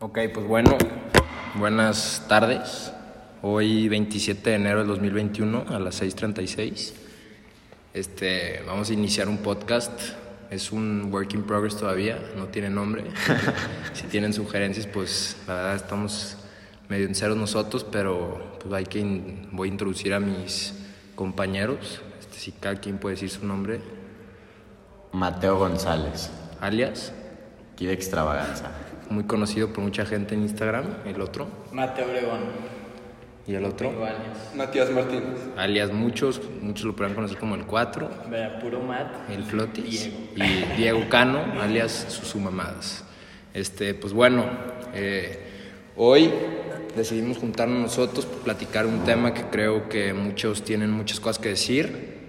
Ok, 0.00 0.18
pues 0.32 0.46
bueno, 0.46 0.76
buenas 1.56 2.24
tardes. 2.28 2.92
Hoy 3.42 3.88
27 3.88 4.50
de 4.50 4.56
enero 4.56 4.78
del 4.78 4.88
2021 4.88 5.66
a 5.68 5.78
las 5.78 6.02
6.36. 6.02 6.92
Este, 7.92 8.62
vamos 8.66 8.88
a 8.90 8.92
iniciar 8.92 9.28
un 9.28 9.38
podcast. 9.38 9.92
Es 10.50 10.72
un 10.72 11.10
work 11.12 11.34
in 11.34 11.42
progress 11.44 11.76
todavía, 11.76 12.18
no 12.36 12.46
tiene 12.46 12.70
nombre. 12.70 13.04
si 13.92 14.04
tienen 14.08 14.32
sugerencias, 14.32 14.86
pues 14.86 15.36
la 15.46 15.54
verdad 15.54 15.76
estamos 15.76 16.36
medio 16.88 17.06
en 17.06 17.14
ceros 17.14 17.36
nosotros, 17.36 17.84
pero 17.84 18.56
pues 18.60 18.72
hay 18.74 18.84
que 18.84 18.98
in- 18.98 19.48
voy 19.52 19.68
a 19.68 19.72
introducir 19.72 20.12
a 20.12 20.18
mis 20.18 20.74
compañeros. 21.14 22.00
Este, 22.18 22.38
si 22.38 22.52
cada 22.52 22.76
quien 22.76 22.98
puede 22.98 23.14
decir 23.14 23.30
su 23.30 23.46
nombre, 23.46 23.80
Mateo 25.12 25.58
González, 25.58 26.30
alias, 26.60 27.12
Kid 27.76 27.90
Extravaganza. 27.90 28.70
Muy 29.10 29.24
conocido 29.24 29.72
por 29.72 29.82
mucha 29.84 30.06
gente 30.06 30.34
en 30.34 30.42
Instagram, 30.42 30.84
el 31.04 31.20
otro, 31.20 31.48
Mateo 31.72 32.06
Obregón. 32.06 32.40
y 33.46 33.54
el 33.54 33.64
otro. 33.64 33.90
Iguales. 33.90 34.18
Matías 34.54 34.90
Martínez. 34.90 35.38
alias 35.56 35.92
muchos, 35.92 36.40
muchos 36.62 36.84
lo 36.86 36.94
podrán 36.94 37.14
conocer 37.14 37.38
como 37.38 37.54
el 37.56 37.64
4, 37.66 38.08
Vea, 38.30 38.58
puro 38.60 38.80
Matt. 38.80 39.28
el 39.30 39.42
Flotis 39.42 40.10
Diego. 40.34 40.72
y 40.74 40.76
Diego 40.76 41.08
Cano, 41.08 41.40
alias 41.60 42.06
Susumamadas. 42.08 43.04
Este, 43.52 43.94
pues 43.94 44.12
bueno, 44.12 44.44
eh, 44.94 45.38
hoy 45.96 46.30
decidimos 46.96 47.38
juntarnos 47.38 47.80
nosotros 47.80 48.26
para 48.26 48.44
platicar 48.44 48.86
un 48.86 49.00
tema 49.04 49.34
que 49.34 49.42
creo 49.44 49.88
que 49.88 50.12
muchos 50.12 50.62
tienen 50.62 50.90
muchas 50.90 51.18
cosas 51.18 51.38
que 51.38 51.50
decir 51.50 52.20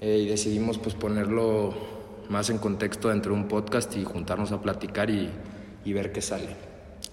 eh, 0.00 0.18
y 0.18 0.28
decidimos 0.28 0.78
pues 0.78 0.94
ponerlo 0.94 1.74
más 2.28 2.50
en 2.50 2.58
contexto 2.58 3.08
dentro 3.08 3.34
de 3.34 3.40
un 3.40 3.48
podcast 3.48 3.96
y 3.96 4.04
juntarnos 4.04 4.52
a 4.52 4.60
platicar 4.62 5.10
y, 5.10 5.28
y 5.84 5.92
ver 5.92 6.12
qué 6.12 6.22
sale. 6.22 6.48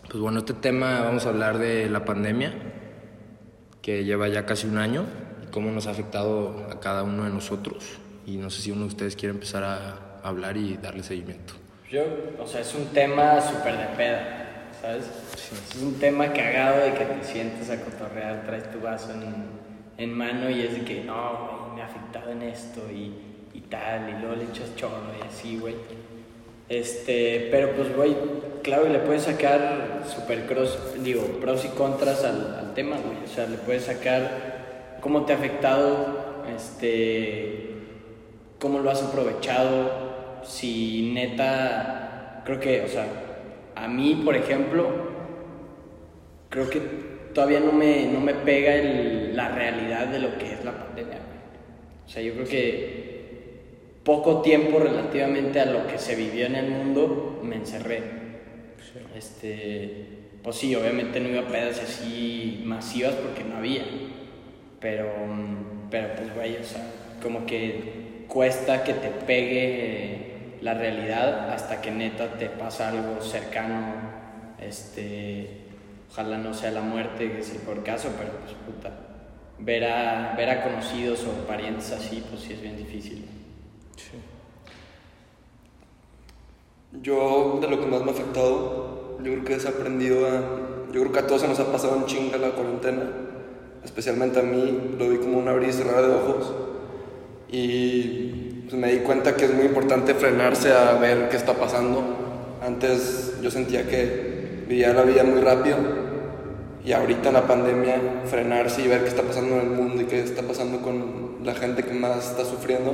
Pues 0.10 0.20
bueno, 0.20 0.40
este 0.40 0.54
tema 0.54 1.02
vamos 1.02 1.26
a 1.26 1.30
hablar 1.30 1.58
de 1.58 1.90
la 1.90 2.06
pandemia, 2.06 2.54
que 3.82 4.04
lleva 4.04 4.28
ya 4.28 4.46
casi 4.46 4.68
un 4.68 4.78
año 4.78 5.06
y 5.44 5.52
cómo 5.52 5.72
nos 5.72 5.88
ha 5.88 5.92
afectado 5.92 6.68
a 6.72 6.80
cada 6.80 7.04
uno 7.04 7.26
de 7.26 7.30
nosotros. 7.30 7.86
Y 8.26 8.38
no 8.38 8.50
sé 8.50 8.62
si 8.62 8.72
uno 8.72 8.82
de 8.82 8.88
ustedes 8.88 9.16
quiere 9.16 9.34
empezar 9.34 9.64
a 9.64 10.20
hablar 10.24 10.58
y 10.58 10.78
darle 10.78 11.04
seguimiento. 11.04 11.54
Yo, 11.90 12.04
o 12.40 12.46
sea, 12.46 12.62
es 12.62 12.76
un 12.76 12.88
tema 12.88 13.40
súper 13.40 13.78
de 13.78 13.86
peda, 13.96 14.72
¿sabes? 14.82 15.06
Es 15.74 15.82
un 15.82 15.94
tema 16.00 16.34
cagado 16.34 16.84
de 16.84 16.94
que 16.94 17.06
te 17.06 17.24
sientes 17.24 17.70
a 17.70 17.82
cotorrear, 17.82 18.44
traes 18.46 18.70
tu 18.72 18.82
vaso 18.82 19.12
en, 19.12 19.24
en 19.98 20.14
mano 20.14 20.50
y 20.50 20.62
es 20.62 20.74
de 20.74 20.84
que, 20.84 21.06
no, 21.06 21.14
güey, 21.16 21.76
me 21.76 21.82
ha 21.82 21.86
afectado 21.86 22.32
en 22.32 22.42
esto 22.42 22.82
y, 22.92 23.14
y 23.54 23.62
tal, 23.70 24.10
y 24.10 24.20
luego 24.20 24.36
le 24.36 24.44
echas 24.44 24.76
chorro 24.76 25.14
y 25.18 25.26
así, 25.26 25.58
güey. 25.60 25.76
Este, 26.68 27.48
pero 27.52 27.72
pues, 27.72 27.96
güey, 27.96 28.18
claro, 28.68 28.90
le 28.90 29.00
puedes 29.00 29.24
sacar 29.24 30.04
super 30.06 30.46
cross, 30.46 30.78
digo, 31.02 31.22
pros 31.40 31.64
y 31.64 31.70
contras 31.70 32.26
al, 32.26 32.74
tema, 32.76 32.98
güey. 32.98 33.24
O 33.24 33.28
sea, 33.28 33.48
le 33.48 33.56
puedes 33.58 33.86
sacar 33.86 34.98
cómo 35.00 35.24
te 35.24 35.32
ha 35.32 35.38
afectado, 35.38 36.44
este, 36.54 37.76
cómo 38.60 38.80
lo 38.80 38.92
has 38.92 39.02
aprovechado, 39.02 40.42
si 40.44 41.14
neta, 41.14 42.42
creo 42.44 42.60
que, 42.60 42.82
o 42.82 42.88
sea, 42.90 43.08
a 43.74 43.88
mí, 43.88 44.22
por 44.26 44.36
ejemplo, 44.36 44.86
creo 46.50 46.70
que 46.70 46.82
todavía 47.34 47.62
no 47.62 47.72
me, 47.72 48.06
no 48.08 48.20
me 48.20 48.34
pega 48.34 48.76
la 49.34 49.48
realidad 49.48 50.08
de 50.08 50.20
lo 50.20 50.38
que 50.38 50.54
es 50.54 50.66
la 50.66 50.74
pandemia. 50.74 51.20
O 52.06 52.10
sea, 52.10 52.22
yo 52.22 52.34
creo 52.34 52.48
que 52.48 53.08
poco 54.04 54.42
tiempo 54.42 54.78
relativamente 54.78 55.62
a 55.62 55.66
lo 55.68 55.88
que 55.88 55.98
se 55.98 56.16
vivió 56.16 56.48
en 56.48 56.56
el 56.56 56.70
mundo 56.70 57.40
me 57.44 57.56
encerré. 57.56 58.27
Este, 59.16 60.06
pues 60.44 60.56
sí, 60.58 60.76
obviamente 60.76 61.20
no 61.20 61.30
iba 61.30 61.42
a 61.42 61.48
pedas 61.48 61.80
así 61.80 62.62
masivas 62.66 63.16
porque 63.16 63.44
no 63.44 63.58
había. 63.58 63.84
Pero, 64.80 65.08
mm, 65.28 65.90
pero 65.90 66.16
pues 66.16 66.36
güey, 66.36 66.58
o 66.58 66.64
sea, 66.64 66.84
como 67.22 67.46
que 67.46 68.26
cuesta 68.28 68.84
que 68.84 68.94
te 68.94 69.10
pegue 69.10 70.14
eh, 70.14 70.58
la 70.62 70.74
realidad 70.74 71.52
hasta 71.52 71.82
que 71.82 71.92
neta 71.92 72.38
te 72.38 72.50
pasa 72.50 72.90
algo 72.90 73.22
cercano. 73.22 73.96
Este, 74.62 75.66
ojalá 76.12 76.38
no 76.38 76.54
sea 76.54 76.72
la 76.72 76.82
muerte, 76.82 77.32
que 77.32 77.40
es 77.40 77.52
el 77.52 77.58
peor 77.58 77.84
caso, 77.84 78.10
pero 78.18 78.32
pues 78.40 78.54
puta. 78.54 78.92
Ver 79.60 79.86
a, 79.86 80.36
ver 80.38 80.50
a 80.50 80.64
conocidos 80.64 81.26
o 81.26 81.48
parientes 81.48 81.92
así, 81.92 82.24
pues 82.30 82.42
sí 82.44 82.54
es 82.54 82.62
bien 82.62 82.78
difícil. 82.78 83.26
Yo, 87.02 87.60
de 87.62 87.68
lo 87.68 87.80
que 87.80 87.86
más 87.86 88.02
me 88.02 88.12
ha 88.12 88.14
afectado, 88.14 88.87
yo 89.24 89.34
creo 89.34 89.44
que 89.44 89.54
he 89.54 89.68
aprendido 89.68 90.26
a. 90.28 90.92
Yo 90.92 91.02
creo 91.02 91.12
que 91.12 91.20
a 91.20 91.28
todos 91.28 91.42
se 91.42 91.48
nos 91.48 91.60
ha 91.60 91.72
pasado 91.72 91.98
un 91.98 92.06
chinga 92.06 92.38
la 92.38 92.52
cuarentena. 92.52 93.04
Especialmente 93.84 94.40
a 94.40 94.44
mí, 94.44 94.96
lo 94.98 95.10
vi 95.10 95.18
como 95.18 95.40
un 95.40 95.48
abrir 95.48 95.70
y 95.70 95.74
cerrar 95.74 96.06
de 96.06 96.14
ojos. 96.14 96.54
Y 97.50 98.64
pues, 98.68 98.74
me 98.74 98.92
di 98.92 99.00
cuenta 99.00 99.36
que 99.36 99.46
es 99.46 99.54
muy 99.54 99.66
importante 99.66 100.14
frenarse 100.14 100.72
a 100.72 100.94
ver 100.94 101.30
qué 101.30 101.38
está 101.38 101.54
pasando. 101.54 102.04
Antes 102.62 103.36
yo 103.42 103.52
sentía 103.52 103.88
que 103.88 104.64
vivía 104.68 104.94
la 104.94 105.04
vida 105.04 105.24
muy 105.24 105.42
rápido. 105.42 105.78
Y 106.84 106.94
ahorita 106.94 107.30
en 107.30 107.34
la 107.34 107.48
pandemia, 107.48 108.22
frenarse 108.26 108.82
y 108.82 108.88
ver 108.88 109.02
qué 109.02 109.10
está 109.10 109.24
pasando 109.24 109.56
en 109.56 109.62
el 109.62 109.70
mundo 109.70 110.02
y 110.02 110.06
qué 110.06 110.22
está 110.22 110.42
pasando 110.42 110.80
con 110.82 111.44
la 111.44 111.54
gente 111.54 111.84
que 111.84 111.94
más 111.94 112.30
está 112.30 112.46
sufriendo, 112.46 112.94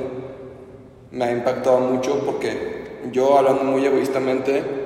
me 1.12 1.24
ha 1.26 1.32
impactado 1.32 1.78
mucho 1.78 2.24
porque 2.26 2.84
yo, 3.12 3.38
hablando 3.38 3.62
muy 3.62 3.84
egoístamente, 3.86 4.83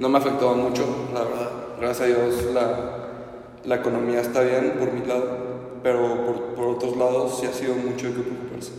no 0.00 0.08
me 0.08 0.18
ha 0.18 0.20
afectado 0.20 0.54
mucho, 0.54 1.10
la 1.14 1.20
verdad. 1.20 1.50
Gracias 1.78 2.00
a 2.00 2.06
Dios 2.06 2.44
la, 2.54 3.08
la 3.64 3.74
economía 3.76 4.20
está 4.20 4.40
bien 4.40 4.72
por 4.78 4.92
mi 4.92 5.06
lado, 5.06 5.80
pero 5.82 6.26
por, 6.26 6.54
por 6.54 6.68
otros 6.68 6.96
lados 6.96 7.38
sí 7.38 7.46
ha 7.46 7.52
sido 7.52 7.74
mucho 7.74 8.08
de 8.08 8.14
qué 8.14 8.20
preocuparse. 8.22 8.72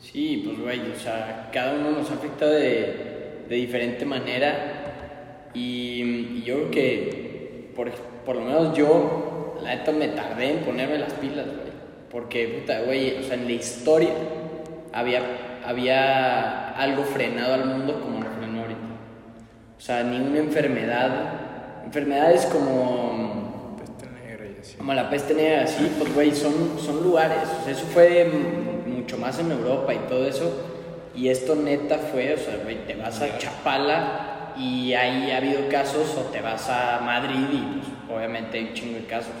Sí, 0.00 0.42
pues 0.44 0.60
güey, 0.60 0.90
o 0.90 0.98
sea, 0.98 1.50
cada 1.52 1.74
uno 1.74 1.92
nos 1.92 2.10
afecta 2.10 2.46
de, 2.46 3.44
de 3.48 3.54
diferente 3.54 4.04
manera 4.04 5.50
y, 5.54 6.02
y 6.02 6.42
yo 6.44 6.56
creo 6.56 6.70
que 6.70 7.72
por, 7.76 7.90
por 8.26 8.36
lo 8.36 8.42
menos 8.42 8.76
yo, 8.76 9.54
la 9.62 9.76
neta 9.76 9.92
me 9.92 10.08
tardé 10.08 10.50
en 10.50 10.58
ponerme 10.64 10.98
las 10.98 11.12
pilas, 11.14 11.46
güey. 11.46 11.74
Porque, 12.10 12.60
puta, 12.60 12.80
güey, 12.82 13.18
o 13.18 13.22
sea, 13.22 13.34
en 13.34 13.46
la 13.46 13.52
historia 13.52 14.12
había, 14.92 15.22
había 15.64 16.70
algo 16.70 17.04
frenado 17.04 17.54
al 17.54 17.66
mundo 17.66 18.00
como 18.00 18.23
sea, 19.84 20.02
ni 20.02 20.16
una 20.16 20.38
enfermedad, 20.38 21.84
enfermedades 21.84 22.46
como 22.46 23.76
Peste 23.78 24.06
negra 24.06 24.46
y 24.46 24.58
así. 24.58 24.76
como 24.78 24.94
la 24.94 25.10
peste 25.10 25.34
negra, 25.34 25.64
así, 25.64 25.92
pues, 25.98 26.14
güey, 26.14 26.34
son, 26.34 26.78
son 26.78 27.02
lugares. 27.02 27.46
O 27.60 27.64
sea, 27.64 27.72
eso 27.72 27.84
fue 27.92 28.24
mucho 28.86 29.18
más 29.18 29.38
en 29.38 29.52
Europa 29.52 29.92
y 29.92 29.98
todo 30.08 30.26
eso. 30.26 30.50
Y 31.14 31.28
esto 31.28 31.54
neta 31.54 31.98
fue, 31.98 32.32
o 32.32 32.38
sea, 32.38 32.56
güey, 32.62 32.86
te 32.86 32.94
vas 32.96 33.20
a 33.20 33.36
Chapala 33.36 34.54
y 34.56 34.94
ahí 34.94 35.30
ha 35.30 35.36
habido 35.36 35.68
casos, 35.68 36.16
o 36.16 36.30
te 36.30 36.40
vas 36.40 36.66
a 36.70 37.00
Madrid 37.00 37.46
y, 37.52 37.80
pues, 38.06 38.18
obviamente 38.18 38.56
hay 38.56 38.64
un 38.68 38.72
chingo 38.72 38.98
de 39.00 39.04
casos. 39.04 39.34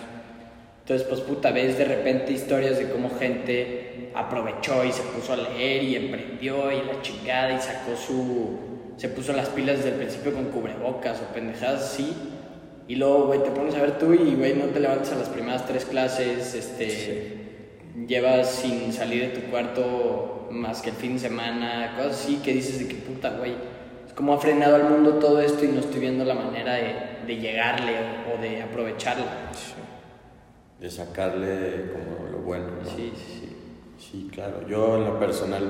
Entonces, 0.82 1.06
pues, 1.08 1.22
puta, 1.22 1.52
ves 1.52 1.78
de 1.78 1.86
repente 1.86 2.32
historias 2.34 2.76
de 2.76 2.90
cómo 2.90 3.08
gente 3.18 4.10
aprovechó 4.14 4.84
y 4.84 4.92
se 4.92 5.02
puso 5.04 5.32
a 5.32 5.36
leer 5.36 5.84
y 5.84 5.96
emprendió 5.96 6.70
y 6.70 6.84
la 6.84 7.00
chingada 7.00 7.54
y 7.54 7.60
sacó 7.62 7.96
su... 7.96 8.73
Se 8.96 9.08
puso 9.08 9.32
las 9.32 9.48
pilas 9.48 9.78
desde 9.78 9.90
el 9.90 9.96
principio 9.96 10.32
con 10.32 10.46
cubrebocas 10.46 11.20
o 11.20 11.34
pendejadas 11.34 11.82
así. 11.82 12.12
Y 12.86 12.96
luego, 12.96 13.26
güey, 13.26 13.42
te 13.42 13.50
pones 13.50 13.74
a 13.74 13.80
ver 13.80 13.98
tú 13.98 14.12
y, 14.12 14.34
güey, 14.34 14.54
no 14.54 14.66
te 14.66 14.80
levantas 14.80 15.12
a 15.12 15.16
las 15.16 15.28
primeras 15.28 15.66
tres 15.66 15.84
clases, 15.84 16.54
este... 16.54 17.34
Llevas 18.08 18.50
sin 18.50 18.92
salir 18.92 19.30
de 19.30 19.40
tu 19.40 19.50
cuarto 19.52 20.48
más 20.50 20.82
que 20.82 20.90
el 20.90 20.96
fin 20.96 21.12
de 21.14 21.20
semana, 21.20 21.94
cosas 21.96 22.24
así 22.24 22.40
que 22.44 22.52
dices 22.52 22.80
de 22.80 22.88
que 22.88 22.96
puta, 22.96 23.30
güey. 23.38 23.54
Es 24.04 24.12
como 24.12 24.34
ha 24.34 24.38
frenado 24.38 24.74
al 24.74 24.90
mundo 24.90 25.14
todo 25.14 25.40
esto 25.40 25.64
y 25.64 25.68
no 25.68 25.78
estoy 25.78 26.00
viendo 26.00 26.24
la 26.24 26.34
manera 26.34 26.74
de, 26.74 26.94
de 27.24 27.36
llegarle 27.36 27.92
o, 27.92 28.34
o 28.34 28.42
de 28.42 28.62
aprovecharla. 28.62 29.52
De 30.80 30.90
sacarle 30.90 31.92
como 31.92 32.28
lo 32.30 32.38
bueno, 32.38 32.66
¿no? 32.82 32.90
Sí, 32.90 33.12
sí, 33.14 33.40
sí. 33.40 33.56
Sí, 33.96 34.28
claro. 34.32 34.66
Yo 34.68 34.96
en 34.96 35.04
lo 35.04 35.18
personal, 35.20 35.64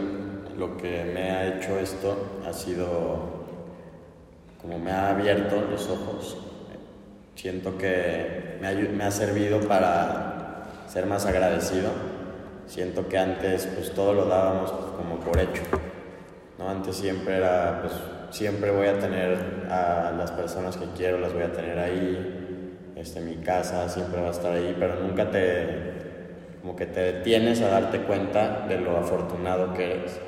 lo 0.57 0.77
que 0.77 1.05
me 1.05 1.31
ha 1.31 1.47
hecho 1.49 1.79
esto 1.79 2.41
ha 2.47 2.53
sido 2.53 3.45
como 4.61 4.79
me 4.79 4.91
ha 4.91 5.11
abierto 5.11 5.61
los 5.71 5.89
ojos. 5.91 6.39
Siento 7.35 7.77
que 7.77 8.57
me 8.61 8.69
ha, 8.69 8.73
me 8.73 9.05
ha 9.05 9.11
servido 9.11 9.61
para 9.61 10.85
ser 10.87 11.07
más 11.07 11.27
agradecido. 11.27 11.91
Siento 12.67 13.09
que 13.09 13.19
antes 13.19 13.67
pues 13.67 13.93
todo 13.93 14.15
lo 14.15 14.27
dábamos 14.27 14.73
como 14.97 15.17
por 15.17 15.39
hecho. 15.39 15.63
¿no? 16.59 16.71
Antes 16.71 16.97
siempre 16.97 17.37
era 17.37 17.81
pues 17.83 17.93
siempre 18.31 18.71
voy 18.71 18.87
a 18.87 18.99
tener 18.99 19.67
a 19.71 20.13
las 20.17 20.31
personas 20.33 20.77
que 20.77 20.87
quiero, 20.97 21.19
las 21.19 21.35
voy 21.35 21.43
a 21.43 21.53
tener 21.53 21.79
ahí. 21.79 22.93
Este, 22.97 23.21
mi 23.21 23.37
casa 23.37 23.89
siempre 23.89 24.23
va 24.23 24.29
a 24.29 24.31
estar 24.31 24.53
ahí, 24.53 24.75
pero 24.79 25.01
nunca 25.01 25.31
te 25.31 25.93
como 26.63 26.75
que 26.75 26.87
te 26.87 27.13
detienes 27.13 27.61
a 27.61 27.69
darte 27.69 27.99
cuenta 28.05 28.67
de 28.67 28.81
lo 28.81 28.97
afortunado 28.97 29.75
que 29.75 29.97
eres. 29.97 30.19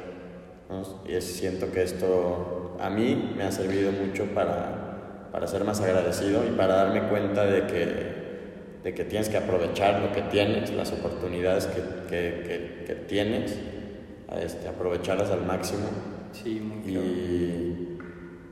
¿No? 0.69 0.83
Y 1.09 1.21
siento 1.21 1.71
que 1.73 1.83
esto 1.83 2.77
a 2.81 2.91
mí 2.91 3.35
me 3.37 3.45
ha 3.45 3.53
servido 3.53 3.93
mucho 3.93 4.25
para, 4.35 5.29
para 5.33 5.47
ser 5.47 5.65
más 5.65 5.81
agradecido 5.81 6.45
y 6.45 6.57
para 6.57 6.77
darme 6.77 7.09
cuenta 7.09 7.45
de 7.45 7.67
que, 7.67 8.83
de 8.83 8.95
que 8.95 9.05
tienes 9.05 9.29
que 9.29 9.37
aprovechar 9.37 10.01
lo 10.01 10.13
que 10.13 10.23
tienes, 10.23 10.71
las 10.73 10.93
oportunidades 10.93 11.67
que, 11.67 11.83
que, 12.09 12.85
que, 12.87 12.95
tienes, 12.95 13.59
este, 14.41 14.69
aprovecharlas 14.69 15.31
al 15.31 15.45
máximo. 15.45 15.89
Sí, 16.33 16.61
muy 16.61 16.93
y, 16.93 17.99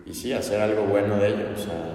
y 0.06 0.14
sí, 0.14 0.32
hacer 0.32 0.60
algo 0.60 0.84
bueno 0.84 1.16
de 1.16 1.28
ello, 1.28 1.46
o 1.54 1.58
sea, 1.58 1.94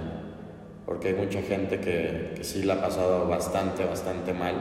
porque 0.85 1.09
hay 1.09 1.13
mucha 1.15 1.41
gente 1.41 1.79
que, 1.79 2.33
que 2.35 2.43
sí 2.43 2.63
la 2.63 2.75
ha 2.75 2.81
pasado 2.81 3.27
bastante, 3.27 3.85
bastante 3.85 4.33
mal. 4.33 4.55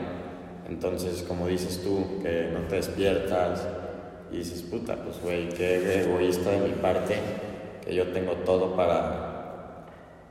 Entonces, 0.68 1.24
como 1.26 1.46
dices 1.46 1.82
tú, 1.82 2.22
que 2.22 2.50
no 2.52 2.60
te 2.68 2.76
despiertas 2.76 3.66
y 4.30 4.38
dices, 4.38 4.62
puta, 4.62 4.96
pues 4.96 5.20
güey, 5.22 5.48
qué 5.48 6.02
egoísta 6.02 6.50
de 6.50 6.68
mi 6.68 6.74
parte, 6.74 7.16
que 7.84 7.94
yo 7.94 8.08
tengo 8.08 8.32
todo 8.44 8.76
para, 8.76 9.86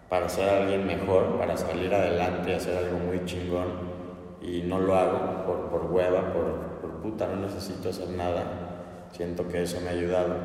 para 0.10 0.30
ser 0.30 0.50
alguien 0.50 0.86
mejor, 0.86 1.38
para 1.38 1.58
salir 1.58 1.94
adelante 1.94 2.56
hacer 2.56 2.78
algo 2.78 3.00
muy 3.00 3.26
chingón 3.26 3.98
y 4.42 4.62
no 4.62 4.80
lo 4.80 4.96
hago 4.96 5.46
por, 5.46 5.70
por 5.70 5.92
hueva, 5.92 6.32
por, 6.32 6.80
por 6.82 7.02
puta, 7.02 7.28
no 7.28 7.38
necesito 7.38 7.90
hacer 7.90 8.10
nada. 8.10 9.08
Siento 9.12 9.48
que 9.48 9.64
eso 9.64 9.80
me 9.82 9.90
ha 9.90 9.92
ayudado. 9.92 10.36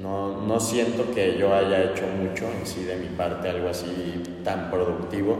No, 0.00 0.40
no 0.40 0.58
siento 0.58 1.12
que 1.14 1.36
yo 1.36 1.54
haya 1.54 1.82
hecho 1.82 2.04
mucho 2.06 2.46
en 2.46 2.66
sí 2.66 2.84
de 2.84 2.96
mi 2.96 3.08
parte, 3.08 3.50
algo 3.50 3.68
así 3.68 4.40
tan 4.42 4.70
productivo, 4.70 5.36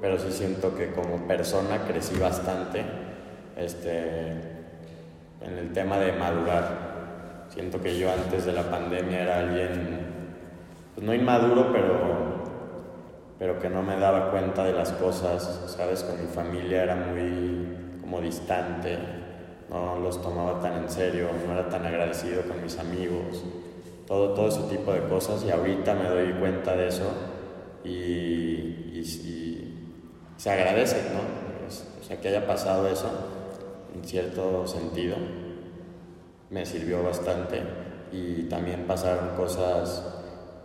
pero 0.00 0.18
sí 0.18 0.32
siento 0.32 0.74
que 0.74 0.90
como 0.90 1.28
persona 1.28 1.84
crecí 1.86 2.18
bastante 2.18 2.82
este, 3.56 4.53
en 5.44 5.58
el 5.58 5.72
tema 5.72 5.98
de 5.98 6.12
madurar. 6.12 7.46
Siento 7.48 7.80
que 7.80 7.98
yo 7.98 8.10
antes 8.10 8.46
de 8.46 8.52
la 8.52 8.62
pandemia 8.62 9.22
era 9.22 9.38
alguien, 9.40 9.98
pues 10.94 11.06
no 11.06 11.14
inmaduro, 11.14 11.72
pero 11.72 12.24
pero 13.38 13.58
que 13.58 13.68
no 13.68 13.82
me 13.82 13.98
daba 13.98 14.30
cuenta 14.30 14.64
de 14.64 14.72
las 14.72 14.92
cosas, 14.92 15.60
¿sabes? 15.66 16.02
Con 16.04 16.20
mi 16.20 16.28
familia 16.28 16.84
era 16.84 16.96
muy 16.96 18.00
como 18.00 18.20
distante, 18.20 18.96
no 19.68 19.98
los 19.98 20.22
tomaba 20.22 20.60
tan 20.60 20.84
en 20.84 20.88
serio, 20.88 21.28
no 21.46 21.52
era 21.52 21.68
tan 21.68 21.84
agradecido 21.84 22.42
con 22.42 22.62
mis 22.62 22.78
amigos, 22.78 23.44
todo, 24.06 24.34
todo 24.34 24.48
ese 24.48 24.62
tipo 24.74 24.92
de 24.92 25.00
cosas 25.08 25.44
y 25.44 25.50
ahorita 25.50 25.94
me 25.94 26.08
doy 26.08 26.32
cuenta 26.34 26.76
de 26.76 26.88
eso 26.88 27.10
y, 27.84 27.90
y, 28.94 29.70
se 30.36 30.50
agradece, 30.50 30.96
¿no? 31.12 31.20
O 32.00 32.04
sea, 32.04 32.20
que 32.20 32.28
haya 32.28 32.46
pasado 32.46 32.88
eso, 32.88 33.08
en 33.94 34.04
cierto 34.04 34.66
sentido, 34.66 35.16
me 36.50 36.66
sirvió 36.66 37.02
bastante 37.02 37.62
y 38.12 38.44
también 38.44 38.86
pasaron 38.86 39.30
cosas 39.36 40.14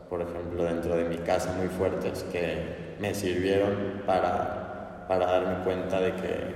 por 0.10 0.22
ejemplo, 0.22 0.64
dentro 0.64 0.96
de 0.96 1.06
mi 1.06 1.18
casa 1.18 1.54
muy 1.54 1.68
fuertes 1.68 2.26
que 2.31 2.96
me 3.00 3.14
sirvieron 3.14 4.02
para, 4.08 5.06
para 5.08 5.26
darme 5.28 5.64
cuenta 5.64 6.02
de 6.02 6.16
que, 6.16 6.56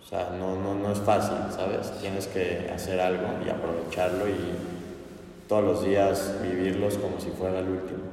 o 0.00 0.06
sea, 0.06 0.30
no, 0.38 0.56
no, 0.56 0.74
no 0.74 0.92
es 0.92 1.00
fácil, 1.00 1.36
¿sabes? 1.50 1.90
Tienes 2.00 2.28
que 2.28 2.70
hacer 2.72 3.00
algo 3.00 3.26
y 3.44 3.50
aprovecharlo 3.50 4.28
y 4.28 4.54
todos 5.48 5.64
los 5.64 5.84
días 5.84 6.36
vivirlos 6.42 6.96
como 6.96 7.18
si 7.18 7.30
fuera 7.30 7.58
el 7.58 7.68
último. 7.68 8.04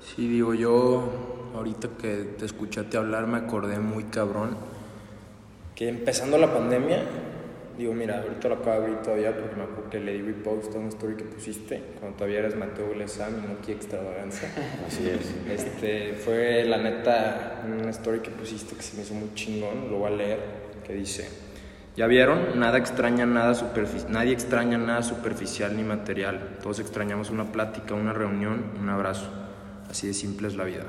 Sí, 0.00 0.28
digo, 0.28 0.52
yo 0.52 1.02
ahorita 1.56 1.88
que 1.98 2.34
te 2.38 2.44
escuchaste 2.44 2.98
hablar 2.98 3.26
me 3.26 3.38
acordé 3.38 3.78
muy 3.78 4.04
cabrón 4.04 4.56
que 5.76 5.88
empezando 5.88 6.38
la 6.38 6.52
pandemia 6.52 7.04
Digo, 7.78 7.92
mira, 7.92 8.22
ahorita 8.22 8.48
lo 8.48 8.54
acabo 8.54 8.70
de 8.70 8.76
abrir 8.76 9.02
todavía 9.02 9.36
porque 9.36 9.54
me 9.54 9.64
acuerdo 9.64 9.90
que 9.90 10.00
le 10.00 10.14
di 10.14 10.22
repost 10.22 10.74
a 10.74 10.78
una 10.78 10.88
story 10.88 11.14
que 11.16 11.24
pusiste 11.24 11.82
cuando 12.00 12.16
todavía 12.16 12.38
eres 12.38 12.56
Mateo 12.56 12.94
Lezam 12.94 13.34
y 13.44 13.48
no 13.48 13.56
quiero 13.62 13.80
extravaganza. 13.80 14.46
Así 14.86 15.06
es. 15.06 15.34
Este, 15.50 16.14
fue 16.14 16.64
la 16.64 16.78
neta 16.78 17.62
una 17.66 17.90
story 17.90 18.20
que 18.20 18.30
pusiste 18.30 18.74
que 18.74 18.82
se 18.82 18.96
me 18.96 19.02
hizo 19.02 19.12
muy 19.12 19.34
chingón, 19.34 19.90
lo 19.90 19.98
voy 19.98 20.12
a 20.12 20.16
leer, 20.16 20.38
que 20.86 20.94
dice, 20.94 21.28
¿ya 21.96 22.06
vieron? 22.06 22.58
Nada 22.58 22.78
extraña, 22.78 23.26
nada 23.26 23.54
superficial, 23.54 24.10
nadie 24.10 24.32
extraña 24.32 24.78
nada 24.78 25.02
superficial 25.02 25.76
ni 25.76 25.82
material. 25.82 26.56
Todos 26.62 26.80
extrañamos 26.80 27.28
una 27.28 27.52
plática, 27.52 27.94
una 27.94 28.14
reunión, 28.14 28.72
un 28.80 28.88
abrazo. 28.88 29.28
Así 29.90 30.06
de 30.06 30.14
simple 30.14 30.48
es 30.48 30.56
la 30.56 30.64
vida. 30.64 30.84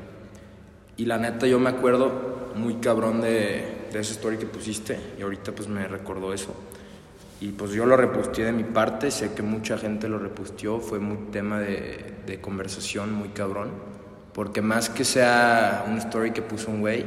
Y 0.95 1.05
la 1.05 1.17
neta 1.17 1.47
yo 1.47 1.59
me 1.59 1.69
acuerdo 1.69 2.53
muy 2.55 2.75
cabrón 2.75 3.19
de 3.19 3.76
esa 3.99 4.13
story 4.13 4.37
que 4.37 4.45
pusiste 4.45 4.97
y 5.17 5.21
ahorita 5.21 5.51
pues 5.51 5.67
me 5.67 5.87
recordó 5.87 6.33
eso. 6.33 6.53
Y 7.39 7.49
pues 7.49 7.71
yo 7.71 7.85
lo 7.85 7.95
reposteé 7.95 8.45
de 8.45 8.51
mi 8.51 8.63
parte, 8.63 9.11
sé 9.11 9.33
que 9.33 9.43
mucha 9.43 9.77
gente 9.77 10.09
lo 10.09 10.17
reposteó, 10.17 10.79
fue 10.79 10.99
muy 10.99 11.31
tema 11.31 11.59
de, 11.59 12.15
de 12.25 12.41
conversación 12.41 13.13
muy 13.13 13.29
cabrón, 13.29 13.69
porque 14.33 14.61
más 14.61 14.89
que 14.89 15.05
sea 15.05 15.85
una 15.87 15.99
story 15.99 16.31
que 16.31 16.41
puso 16.41 16.71
un 16.71 16.81
güey, 16.81 17.05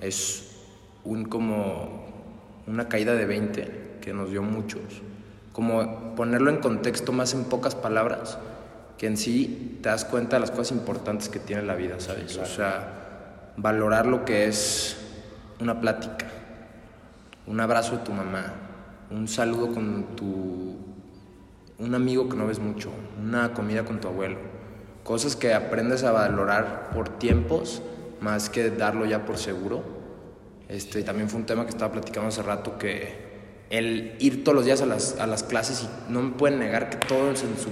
es 0.00 0.50
un 1.04 1.24
como 1.24 2.04
una 2.66 2.88
caída 2.88 3.14
de 3.14 3.24
20 3.26 3.98
que 4.00 4.12
nos 4.12 4.30
dio 4.30 4.42
muchos. 4.42 4.82
Como 5.52 6.14
ponerlo 6.14 6.50
en 6.50 6.58
contexto 6.58 7.12
más 7.12 7.32
en 7.32 7.44
pocas 7.44 7.74
palabras, 7.74 8.38
que 8.98 9.06
en 9.06 9.16
sí 9.16 9.78
te 9.82 9.88
das 9.88 10.04
cuenta 10.04 10.36
de 10.36 10.40
las 10.40 10.50
cosas 10.50 10.72
importantes 10.72 11.28
que 11.28 11.38
tiene 11.38 11.62
la 11.62 11.74
vida, 11.74 12.00
¿sabes? 12.00 12.36
O 12.36 12.46
sea, 12.46 13.52
valorar 13.56 14.06
lo 14.06 14.24
que 14.24 14.46
es 14.46 14.96
una 15.60 15.80
plática, 15.80 16.26
un 17.46 17.60
abrazo 17.60 17.96
de 17.96 18.04
tu 18.04 18.12
mamá, 18.12 18.52
un 19.10 19.28
saludo 19.28 19.72
con 19.72 20.16
tu 20.16 20.76
un 21.78 21.94
amigo 21.94 22.28
que 22.28 22.36
no 22.36 22.46
ves 22.46 22.60
mucho, 22.60 22.90
una 23.20 23.52
comida 23.52 23.84
con 23.84 24.00
tu 24.00 24.08
abuelo, 24.08 24.38
cosas 25.02 25.36
que 25.36 25.54
aprendes 25.54 26.04
a 26.04 26.12
valorar 26.12 26.90
por 26.94 27.08
tiempos 27.18 27.82
más 28.20 28.48
que 28.48 28.70
darlo 28.70 29.04
ya 29.06 29.26
por 29.26 29.38
seguro. 29.38 29.82
Este, 30.68 31.02
también 31.02 31.28
fue 31.28 31.40
un 31.40 31.46
tema 31.46 31.64
que 31.64 31.70
estaba 31.70 31.92
platicando 31.92 32.28
hace 32.28 32.42
rato 32.42 32.78
que 32.78 33.34
el 33.70 34.16
ir 34.18 34.44
todos 34.44 34.56
los 34.56 34.64
días 34.64 34.80
a 34.80 34.86
las, 34.86 35.18
a 35.18 35.26
las 35.26 35.42
clases 35.42 35.82
y 35.82 36.12
no 36.12 36.22
me 36.22 36.30
pueden 36.32 36.58
negar 36.58 36.90
que 36.90 36.96
todos 36.96 37.42
en 37.42 37.58
su 37.58 37.70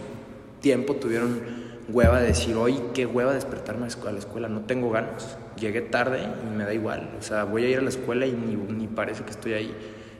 tiempo 0.60 0.96
tuvieron 0.96 1.61
hueva 1.92 2.20
de 2.20 2.28
decir, 2.28 2.56
hoy 2.56 2.80
qué 2.94 3.06
hueva 3.06 3.34
despertarme 3.34 3.86
a 3.86 4.10
la 4.10 4.18
escuela, 4.18 4.48
no 4.48 4.62
tengo 4.62 4.90
ganas. 4.90 5.36
Llegué 5.58 5.82
tarde 5.82 6.20
y 6.22 6.56
me 6.56 6.64
da 6.64 6.72
igual. 6.72 7.10
O 7.18 7.22
sea, 7.22 7.44
voy 7.44 7.64
a 7.64 7.68
ir 7.68 7.78
a 7.78 7.82
la 7.82 7.90
escuela 7.90 8.26
y 8.26 8.32
ni, 8.32 8.56
ni 8.56 8.86
parece 8.88 9.24
que 9.24 9.30
estoy 9.30 9.52
ahí. 9.52 9.74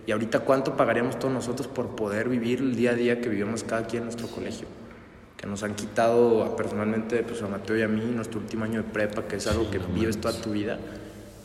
Y 0.06 0.12
ahorita, 0.12 0.40
¿cuánto 0.40 0.76
pagaríamos 0.76 1.18
todos 1.18 1.32
nosotros 1.32 1.68
por 1.68 1.96
poder 1.96 2.28
vivir 2.28 2.58
el 2.58 2.76
día 2.76 2.90
a 2.90 2.94
día 2.94 3.20
que 3.20 3.28
vivimos 3.28 3.64
cada 3.64 3.86
quien 3.86 4.02
en 4.02 4.06
nuestro 4.06 4.28
colegio? 4.28 4.66
Que 5.36 5.46
nos 5.46 5.62
han 5.62 5.74
quitado 5.74 6.54
personalmente 6.56 7.22
pues, 7.22 7.42
a 7.42 7.48
Mateo 7.48 7.76
y 7.76 7.82
a 7.82 7.88
mí 7.88 8.00
nuestro 8.14 8.40
último 8.40 8.64
año 8.64 8.82
de 8.82 8.88
prepa, 8.88 9.22
que 9.22 9.36
es 9.36 9.46
algo 9.46 9.70
que 9.70 9.78
vives 9.78 10.20
toda 10.20 10.40
tu 10.40 10.50
vida. 10.50 10.78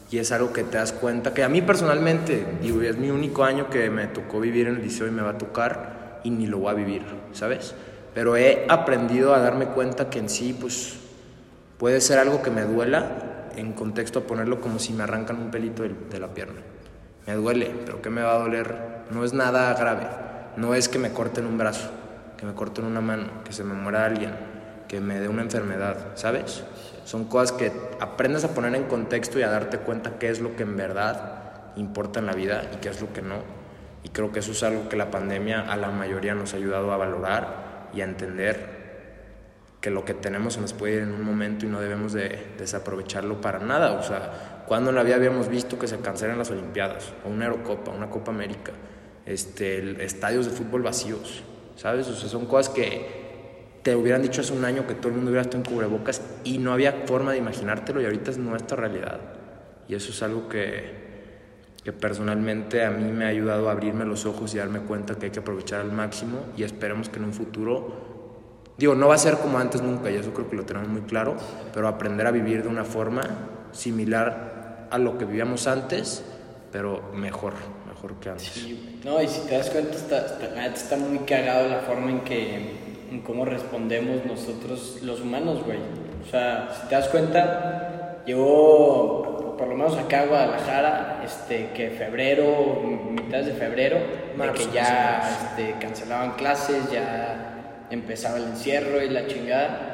Y 0.10 0.18
es 0.18 0.32
algo 0.32 0.54
que 0.54 0.64
te 0.64 0.78
das 0.78 0.94
cuenta, 0.94 1.34
que 1.34 1.44
a 1.44 1.50
mí 1.50 1.62
personalmente, 1.62 2.46
digo, 2.62 2.82
es 2.82 2.98
mi 2.98 3.10
único 3.10 3.44
año 3.44 3.70
que 3.70 3.90
me 3.90 4.08
tocó 4.08 4.40
vivir 4.40 4.68
en 4.68 4.78
el 4.78 4.82
liceo 4.82 5.08
y 5.08 5.12
me 5.12 5.22
va 5.22 5.32
a 5.32 5.38
tocar 5.38 6.22
y 6.24 6.30
ni 6.30 6.48
lo 6.48 6.60
voy 6.60 6.72
a 6.72 6.74
vivir, 6.74 7.02
¿sabes? 7.34 7.76
Pero 8.18 8.36
he 8.36 8.66
aprendido 8.68 9.36
a 9.36 9.40
darme 9.40 9.68
cuenta 9.68 10.10
que 10.10 10.18
en 10.18 10.28
sí, 10.28 10.58
pues, 10.60 10.98
puede 11.78 12.02
ser 12.02 12.18
algo 12.18 12.42
que 12.42 12.50
me 12.50 12.64
duela, 12.64 13.12
en 13.56 13.74
contexto 13.74 14.18
a 14.18 14.22
ponerlo 14.24 14.60
como 14.60 14.80
si 14.80 14.92
me 14.92 15.04
arrancan 15.04 15.40
un 15.40 15.52
pelito 15.52 15.84
de, 15.84 16.20
la 16.20 16.30
pierna 16.30 16.62
me 17.28 17.36
duele, 17.36 17.72
pero 17.86 18.02
¿qué 18.02 18.10
me 18.10 18.24
va 18.24 18.34
a 18.34 18.40
doler? 18.40 18.76
No 19.12 19.24
es 19.24 19.34
nada 19.34 19.72
grave, 19.76 20.08
no 20.56 20.74
es 20.74 20.90
que 20.90 20.98
me 20.98 21.12
corten 21.12 21.46
un 21.46 21.60
brazo, 21.60 21.92
que 22.38 22.48
me 22.48 22.56
corten 22.56 22.86
una 22.86 23.02
mano, 23.02 23.28
que 23.46 23.54
se 23.54 23.64
me 23.64 23.76
muera 23.76 24.06
alguien, 24.06 24.32
que 24.88 25.00
me 25.00 25.20
dé 25.20 25.28
una 25.28 25.44
enfermedad, 25.44 25.98
¿sabes? 26.16 26.64
Son 27.06 27.26
cosas 27.26 27.52
que 27.52 27.72
aprendes 28.00 28.44
a 28.44 28.56
poner 28.56 28.74
en 28.74 28.86
contexto 28.86 29.38
y 29.38 29.44
a 29.44 29.50
darte 29.52 29.78
cuenta 29.78 30.18
qué 30.18 30.30
es 30.30 30.40
lo 30.40 30.56
que 30.56 30.64
en 30.64 30.76
verdad 30.76 31.76
importa 31.76 32.20
en 32.20 32.26
la 32.26 32.34
vida 32.34 32.64
y 32.74 32.78
qué 32.78 32.90
es 32.90 33.00
lo 33.00 33.14
que 33.14 33.22
no. 33.22 33.36
Y 34.02 34.10
creo 34.10 34.32
que 34.32 34.40
eso 34.40 34.54
es 34.54 34.64
algo 34.64 34.90
que 34.90 34.96
la 34.96 35.12
pandemia 35.12 35.72
a 35.72 35.78
la 35.78 35.92
mayoría 35.92 36.34
nos 36.34 36.56
ha 36.56 36.58
ayudado 36.58 36.92
a 36.92 36.98
valorar 36.98 37.67
y 37.98 38.02
a 38.02 38.04
entender 38.04 38.78
que 39.82 39.90
lo 39.90 40.06
que 40.06 40.14
tenemos 40.14 40.54
se 40.54 40.62
nos 40.62 40.74
puede 40.74 40.96
ir 40.96 41.02
en 41.02 41.12
un 41.12 41.24
momento 41.24 41.66
y 41.66 41.70
no 41.70 41.82
debemos 41.82 42.14
de 42.14 42.54
desaprovecharlo 42.58 43.42
para 43.42 43.60
nada. 43.60 43.94
O 43.94 44.04
sea, 44.04 44.64
cuando 44.68 44.92
en 44.92 44.96
la 44.96 45.04
vida 45.04 45.16
habíamos 45.16 45.50
visto 45.50 45.80
que 45.80 45.88
se 45.88 46.00
cancelen 46.00 46.38
las 46.38 46.52
Olimpiadas, 46.52 47.12
o 47.26 47.30
una 47.30 47.46
Eurocopa, 47.46 47.92
una 47.92 48.10
Copa 48.10 48.32
América, 48.32 48.72
este, 49.26 50.04
estadios 50.04 50.46
de 50.46 50.52
fútbol 50.52 50.84
vacíos, 50.84 51.44
¿sabes? 51.76 52.08
O 52.08 52.16
sea, 52.16 52.30
son 52.30 52.46
cosas 52.46 52.74
que 52.74 53.80
te 53.82 53.96
hubieran 53.96 54.22
dicho 54.22 54.42
hace 54.42 54.54
un 54.54 54.66
año 54.66 54.86
que 54.86 54.94
todo 54.94 55.10
el 55.10 55.16
mundo 55.16 55.32
hubiera 55.32 55.42
estado 55.42 55.64
en 55.64 55.70
cubrebocas 55.70 56.22
y 56.44 56.60
no 56.60 56.74
había 56.74 57.04
forma 57.06 57.32
de 57.32 57.40
imaginártelo 57.40 58.02
y 58.02 58.06
ahorita 58.06 58.32
es 58.32 58.38
nuestra 58.38 58.78
realidad. 58.78 59.20
Y 59.88 59.96
eso 59.96 60.12
es 60.12 60.22
algo 60.22 60.50
que, 60.50 61.08
personalmente 61.94 62.84
a 62.84 62.92
mí 62.92 63.12
me 63.12 63.26
ha 63.26 63.30
ayudado 63.30 63.70
a 63.70 63.72
abrirme 63.72 64.06
los 64.06 64.26
ojos 64.26 64.54
y 64.54 64.58
darme 64.58 64.80
cuenta 64.80 65.16
que 65.16 65.28
hay 65.28 65.32
que 65.32 65.40
aprovechar 65.40 65.82
al 65.82 65.92
máximo 65.92 66.40
y 66.58 66.64
esperemos 66.64 67.10
que 67.10 67.18
en 67.18 67.26
un 67.26 67.34
futuro, 67.34 68.74
digo, 68.78 68.96
no 68.96 69.08
va 69.08 69.16
a 69.16 69.18
ser 69.18 69.38
como 69.38 69.58
antes 69.58 69.82
nunca, 69.82 70.12
y 70.12 70.16
eso 70.16 70.34
creo 70.34 70.50
que 70.50 70.56
lo 70.56 70.66
tenemos 70.66 70.90
muy 70.90 71.02
claro, 71.02 71.36
pero 71.74 71.88
aprender 71.88 72.28
a 72.28 72.32
vivir 72.32 72.64
de 72.64 72.70
una 72.70 72.84
forma 72.84 73.22
similar 73.72 74.88
a 74.90 74.98
lo 74.98 75.18
que 75.18 75.26
vivíamos 75.26 75.68
antes, 75.68 76.24
pero 76.72 77.12
mejor, 77.14 77.54
mejor 77.88 78.16
que 78.20 78.30
antes. 78.30 78.68
No, 79.04 79.22
y 79.22 79.28
si 79.28 79.48
te 79.48 79.58
das 79.58 79.70
cuenta, 79.70 79.96
está, 79.96 80.66
está, 80.66 80.98
muy 80.98 81.20
cagado 81.20 81.70
la 81.70 81.80
forma 81.80 82.12
en 82.12 82.22
que, 82.22 83.06
en 83.12 83.22
cómo 83.22 83.46
respondemos 83.46 84.26
nosotros 84.26 85.00
los 85.04 85.22
humanos, 85.22 85.64
güey. 85.64 85.80
O 86.26 86.30
sea, 86.30 86.70
si 86.82 86.88
te 86.90 86.96
das 86.96 87.08
cuenta, 87.08 88.24
llegó, 88.26 89.37
por 89.58 89.68
lo 89.68 89.76
menos 89.76 89.98
acá 89.98 90.22
a 90.22 90.26
Guadalajara, 90.26 91.22
este, 91.26 91.72
que 91.72 91.90
febrero, 91.90 92.82
mitad 93.12 93.44
de 93.44 93.54
febrero, 93.54 93.98
de 93.98 94.54
que 94.54 94.72
ya 94.72 95.22
este, 95.42 95.76
cancelaban 95.80 96.32
clases, 96.34 96.92
ya 96.92 97.86
empezaba 97.90 98.38
el 98.38 98.44
encierro 98.44 99.02
y 99.02 99.10
la 99.10 99.28
chingada. 99.28 99.94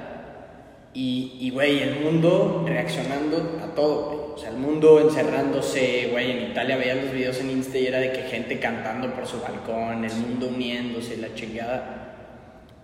Y, 0.95 1.49
güey, 1.51 1.81
el 1.81 2.01
mundo 2.01 2.63
reaccionando 2.67 3.59
a 3.63 3.73
todo, 3.73 4.05
güey. 4.05 4.19
O 4.35 4.37
sea, 4.37 4.49
el 4.49 4.57
mundo 4.57 4.99
encerrándose, 4.99 6.09
güey. 6.11 6.31
En 6.31 6.51
Italia 6.51 6.77
veía 6.77 6.95
los 6.95 7.11
videos 7.11 7.39
en 7.39 7.49
Insta 7.49 7.79
y 7.79 7.87
era 7.87 7.99
de 7.99 8.11
que 8.11 8.21
gente 8.23 8.59
cantando 8.59 9.11
por 9.13 9.25
su 9.25 9.41
balcón, 9.41 10.05
el 10.05 10.13
mundo 10.15 10.49
uniéndose, 10.53 11.17
la 11.17 11.33
chingada. 11.33 12.13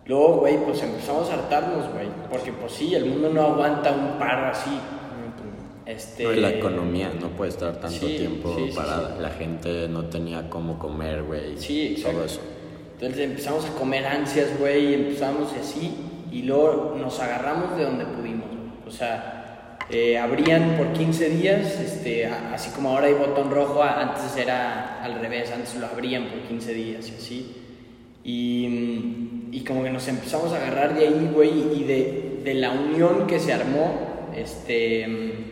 Luego, 0.06 0.38
güey, 0.38 0.58
pues 0.58 0.82
empezamos 0.82 1.30
a 1.30 1.36
hartarnos, 1.36 1.92
güey. 1.94 2.08
Porque, 2.32 2.52
pues 2.52 2.74
sí, 2.74 2.96
el 2.96 3.06
mundo 3.06 3.30
no 3.30 3.44
aguanta 3.44 3.92
un 3.92 4.18
paro 4.18 4.48
así. 4.48 4.80
Este... 5.90 6.36
la 6.36 6.52
economía 6.52 7.12
no 7.20 7.30
puede 7.30 7.50
estar 7.50 7.80
tanto 7.82 8.06
tiempo 8.06 8.56
parada. 8.76 9.18
la 9.20 9.32
gente 9.32 9.88
no 9.88 10.06
tenía 10.06 10.50
cómo 10.50 10.78
comer, 10.78 11.24
güey. 11.24 11.58
Sí, 11.58 12.00
Todo 12.04 12.24
eso. 12.24 12.42
Entonces 12.94 13.20
empezamos 13.20 13.66
a 13.66 13.74
comer 13.74 14.06
ansias, 14.06 14.50
güey, 14.60 14.92
y 14.92 14.94
empezamos 14.94 15.52
así 15.54 15.96
y 16.32 16.44
luego 16.44 16.96
nos 17.00 17.20
agarramos 17.20 17.78
de 17.78 17.86
donde 17.86 18.06
pudimos. 18.06 18.48
O 18.86 18.92
sea, 18.92 19.78
eh, 19.90 20.18
abrían 20.18 20.78
por 20.78 20.94
15 20.94 21.30
días, 21.30 21.80
este, 21.80 22.28
así 22.28 22.70
como 22.72 22.90
ahora 22.90 23.08
hay 23.08 23.14
botón 23.14 23.50
rojo, 23.50 23.82
antes 23.82 24.38
era 24.38 25.04
al 25.04 25.20
revés, 25.20 25.52
antes 25.52 25.76
lo 25.76 25.88
abrían 25.88 26.28
por 26.28 26.42
15 26.42 26.74
días 26.74 27.10
y 27.10 27.16
así. 27.16 27.56
Y, 28.24 29.50
y 29.52 29.64
como 29.66 29.84
que 29.84 29.90
nos 29.90 30.08
empezamos 30.08 30.52
a 30.54 30.58
agarrar 30.58 30.94
de 30.94 31.08
ahí, 31.08 31.32
güey, 31.34 31.82
y 31.82 31.84
de, 31.86 32.42
de, 32.44 32.54
la 32.54 32.72
unión 32.72 33.26
que 33.26 33.40
se 33.40 33.54
armó, 33.54 34.30
este, 34.36 35.49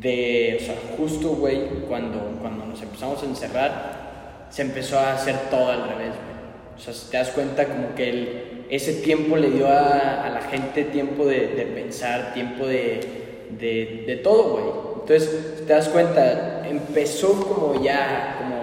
de, 0.00 0.58
o 0.60 0.64
sea, 0.64 0.74
justo, 0.96 1.28
güey, 1.30 1.60
cuando, 1.88 2.18
cuando 2.40 2.66
nos 2.66 2.80
empezamos 2.82 3.22
a 3.22 3.26
encerrar, 3.26 4.46
se 4.50 4.62
empezó 4.62 4.98
a 4.98 5.14
hacer 5.14 5.36
todo 5.50 5.70
al 5.70 5.88
revés, 5.88 6.12
güey. 6.14 6.38
O 6.76 6.80
sea, 6.80 6.92
si 6.94 7.10
te 7.10 7.16
das 7.16 7.30
cuenta 7.30 7.64
como 7.66 7.94
que 7.94 8.08
el, 8.08 8.66
ese 8.70 8.94
tiempo 8.94 9.36
le 9.36 9.50
dio 9.50 9.66
a, 9.66 10.28
la 10.32 10.40
gente 10.50 10.84
tiempo 10.84 11.26
de, 11.26 11.70
pensar, 11.74 12.32
tiempo 12.34 12.66
de, 12.66 14.20
todo, 14.22 14.50
güey. 14.50 14.64
Entonces, 15.00 15.66
te 15.66 15.72
das 15.72 15.88
cuenta, 15.88 16.68
empezó 16.68 17.32
como 17.42 17.82
ya 17.82 18.36
como 18.38 18.58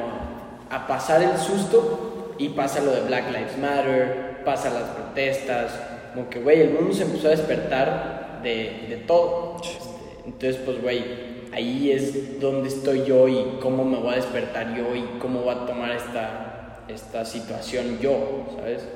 a 0.69 0.87
pasar 0.87 1.21
el 1.23 1.37
susto 1.37 2.35
y 2.37 2.49
pasa 2.49 2.81
lo 2.81 2.91
de 2.91 3.01
Black 3.01 3.25
Lives 3.31 3.57
Matter, 3.57 4.43
pasa 4.45 4.69
las 4.69 4.89
protestas, 4.89 5.71
como 6.13 6.29
que, 6.29 6.39
güey, 6.39 6.61
el 6.61 6.69
mundo 6.71 6.93
se 6.93 7.03
empezó 7.03 7.27
a 7.27 7.31
despertar 7.31 8.39
de, 8.43 9.03
todo. 9.07 9.57
Entonces, 10.25 10.57
pues, 10.65 10.81
güey, 10.81 11.03
ahí 11.53 11.91
es 11.91 12.39
donde 12.39 12.69
estoy 12.69 13.05
yo 13.05 13.27
y 13.27 13.57
cómo 13.61 13.85
me 13.85 13.97
voy 13.97 14.13
a 14.13 14.15
despertar 14.17 14.75
yo 14.75 14.95
y 14.95 15.03
cómo 15.19 15.41
voy 15.41 15.55
a 15.55 15.65
tomar 15.65 15.91
esta, 15.91 16.83
esta 16.87 17.25
situación 17.25 17.99
yo, 17.99 18.45
¿sabes? 18.57 18.87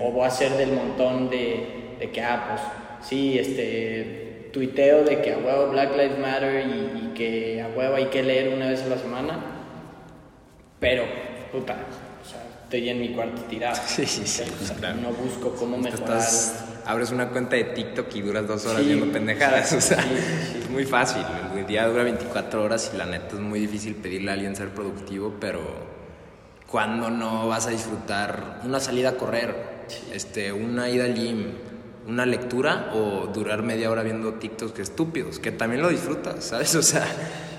O 0.00 0.10
voy 0.10 0.26
a 0.26 0.30
ser 0.30 0.52
del 0.52 0.72
montón 0.72 1.28
de, 1.28 1.96
de, 1.98 2.10
que, 2.10 2.22
ah, 2.22 2.46
pues 2.48 3.08
sí, 3.08 3.38
este, 3.38 4.50
tuiteo 4.52 5.04
de 5.04 5.20
que 5.20 5.34
a 5.34 5.38
huevo 5.38 5.70
Black 5.70 5.96
Lives 5.96 6.18
Matter 6.18 6.66
y, 6.66 7.12
que 7.16 7.62
a 7.62 7.68
huevo 7.68 7.96
hay 7.96 8.06
que 8.06 8.22
leer 8.22 8.52
una 8.52 8.68
vez 8.68 8.82
a 8.82 8.88
la 8.88 8.98
semana. 8.98 9.38
Pero, 10.78 11.04
puta, 11.50 11.74
o 12.22 12.28
sea, 12.28 12.42
estoy 12.64 12.88
en 12.90 13.00
mi 13.00 13.08
cuarto 13.10 13.42
tirado. 13.42 13.76
Sí, 13.86 14.04
sí, 14.04 14.26
sí. 14.26 14.42
No 15.00 15.12
busco 15.12 15.54
cómo 15.54 15.78
mejorar. 15.78 16.22
abres 16.84 17.10
una 17.10 17.30
cuenta 17.30 17.56
de 17.56 17.64
TikTok 17.64 18.14
y 18.16 18.20
duras 18.20 18.46
dos 18.46 18.66
horas 18.66 18.84
viendo 18.84 19.10
pendejadas. 19.10 19.72
o 19.72 19.80
sea, 19.80 20.04
muy 20.76 20.84
fácil. 20.84 21.22
El 21.56 21.66
día 21.66 21.86
dura 21.88 22.02
24 22.02 22.62
horas 22.62 22.90
y 22.92 22.98
la 22.98 23.06
neta 23.06 23.28
es 23.36 23.40
muy 23.40 23.60
difícil 23.60 23.94
pedirle 23.94 24.30
a 24.30 24.34
alguien 24.34 24.54
ser 24.54 24.68
productivo, 24.74 25.32
pero 25.40 25.62
cuando 26.70 27.08
no 27.08 27.48
vas 27.48 27.66
a 27.66 27.70
disfrutar 27.70 28.60
una 28.62 28.78
salida 28.78 29.08
a 29.08 29.12
correr, 29.12 29.86
este, 30.12 30.52
una 30.52 30.90
ida 30.90 31.04
al 31.04 31.14
gym, 31.14 31.46
una 32.06 32.26
lectura 32.26 32.90
o 32.92 33.26
durar 33.28 33.62
media 33.62 33.90
hora 33.90 34.02
viendo 34.02 34.34
TikToks 34.34 34.72
que 34.72 34.82
estúpidos, 34.82 35.38
que 35.38 35.50
también 35.50 35.80
lo 35.80 35.88
disfrutas, 35.88 36.44
¿sabes? 36.44 36.74
O 36.74 36.82
sea, 36.82 37.06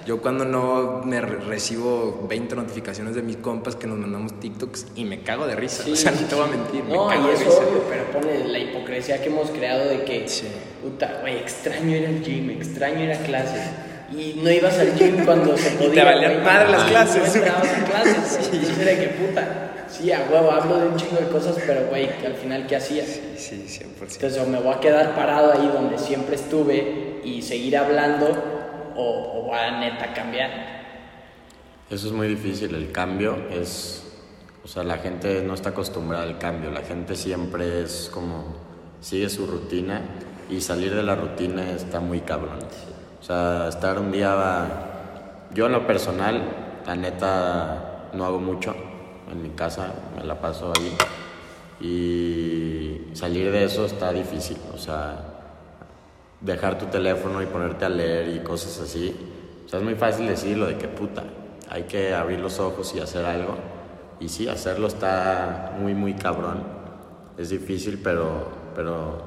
yo 0.08 0.22
cuando 0.22 0.46
no 0.46 1.02
me 1.04 1.20
recibo 1.20 2.26
20 2.30 2.56
notificaciones 2.56 3.14
de 3.14 3.22
mis 3.22 3.38
compas 3.38 3.76
que 3.76 3.88
nos 3.88 3.98
mandamos 3.98 4.40
TikToks 4.40 4.88
y 4.96 5.04
me 5.04 5.22
cago 5.22 5.46
de 5.46 5.56
risa, 5.58 5.84
o 5.92 5.96
sea, 5.96 6.12
no 6.12 6.22
te 6.22 6.34
voy 6.34 6.46
a 6.46 6.48
mentir, 6.48 6.86
no, 6.86 7.10
me 7.10 7.16
cago 7.16 7.30
y 7.30 7.34
es 7.36 7.42
obvio, 7.42 7.84
pero 7.90 8.06
pone 8.12 8.48
la 8.48 8.58
hipocresía 8.58 9.22
que 9.22 9.28
hemos 9.28 9.50
creado 9.52 9.90
de 9.90 10.06
que, 10.06 10.26
puta, 10.82 11.18
güey, 11.20 11.36
extraño 11.38 11.98
ir 11.98 12.08
al 12.08 12.24
gym, 12.24 12.50
extraño 12.52 13.04
ir 13.04 13.12
a 13.12 13.18
clases 13.18 13.70
y 14.10 14.40
no 14.42 14.50
ibas 14.50 14.80
al 14.80 14.96
gym 14.96 15.26
cuando 15.26 15.58
se 15.58 15.72
podía. 15.72 15.88
Y 15.92 15.96
te 15.96 16.04
valían 16.04 16.44
padre 16.44 16.72
las 16.72 16.84
clases. 16.86 17.36
No 17.36 17.42
entrabas 17.42 17.68
a 17.68 17.84
clases. 17.84 18.40
Sí. 18.50 18.50
Entonces 18.54 18.80
era 18.80 19.00
que 19.00 19.08
puta. 19.10 19.74
Sí, 19.90 20.12
a 20.12 20.26
huevo, 20.32 20.52
hablo 20.52 20.80
de 20.80 20.88
un 20.88 20.96
chingo 20.96 21.18
de 21.18 21.28
cosas, 21.28 21.58
pero 21.66 21.88
güey, 21.88 22.10
al 22.26 22.36
final, 22.36 22.66
¿qué 22.68 22.76
hacía? 22.76 23.04
Sí, 23.06 23.36
sí, 23.38 23.84
100%. 24.02 24.14
Entonces, 24.14 24.38
o 24.38 24.46
me 24.46 24.60
voy 24.60 24.74
a 24.74 24.80
quedar 24.80 25.16
parado 25.16 25.52
ahí 25.54 25.70
donde 25.74 25.98
siempre 25.98 26.36
estuve 26.36 27.22
y 27.24 27.42
seguir 27.42 27.78
hablando, 27.78 28.57
o, 28.98 29.40
o 29.40 29.42
voy 29.44 29.58
a 29.58 29.80
neta 29.80 30.14
cambiar. 30.14 30.50
Eso 31.90 32.08
es 32.08 32.14
muy 32.14 32.28
difícil, 32.28 32.76
el 32.76 32.92
cambio 32.92 33.48
es. 33.50 34.04
O 34.64 34.68
sea, 34.68 34.84
la 34.84 34.98
gente 34.98 35.42
no 35.44 35.54
está 35.54 35.70
acostumbrada 35.70 36.24
al 36.24 36.38
cambio, 36.38 36.72
la 36.72 36.82
gente 36.82 37.16
siempre 37.16 37.84
es 37.84 38.10
como. 38.14 38.56
sigue 39.00 39.30
su 39.30 39.46
rutina 39.46 40.02
y 40.50 40.62
salir 40.62 40.94
de 40.94 41.04
la 41.04 41.16
rutina 41.16 41.72
está 41.72 42.00
muy 42.00 42.22
cabrón. 42.22 42.60
O 43.20 43.24
sea, 43.24 43.68
estar 43.68 44.00
un 44.00 44.12
día... 44.12 44.94
Yo 45.54 45.66
en 45.66 45.72
lo 45.72 45.88
personal, 45.88 46.44
la 46.86 46.96
neta, 46.96 48.10
no 48.14 48.26
hago 48.26 48.40
mucho. 48.40 48.76
En 49.32 49.42
mi 49.42 49.50
casa 49.50 49.94
me 50.16 50.24
la 50.24 50.40
paso 50.40 50.74
ahí. 50.78 50.96
Y 51.80 53.16
salir 53.16 53.52
de 53.52 53.66
eso 53.66 53.86
está 53.86 54.12
difícil. 54.14 54.58
O 54.74 54.78
sea, 54.78 55.27
dejar 56.42 56.78
tu 56.78 56.86
teléfono 56.86 57.42
y 57.42 57.46
ponerte 57.46 57.86
a 57.86 57.90
leer 57.90 58.30
y 58.30 58.40
cosas 58.40 58.80
así. 58.80 59.16
O 59.66 59.70
sea, 59.70 59.80
es 59.80 59.86
muy 59.86 59.96
fácil 59.96 60.28
decirlo 60.28 60.68
de 60.68 60.78
que 60.78 60.88
puta, 60.88 61.24
hay 61.70 61.84
que 61.84 62.14
abrir 62.14 62.40
los 62.40 62.60
ojos 62.60 62.94
y 62.96 63.00
hacer 63.00 63.26
algo. 63.26 63.56
Y 64.20 64.30
sí, 64.30 64.48
hacerlo 64.48 64.88
está 64.88 65.76
muy, 65.80 65.94
muy 65.94 66.14
cabrón. 66.14 66.64
Es 67.38 67.50
difícil, 67.50 68.00
pero, 68.04 68.48
pero 68.76 69.22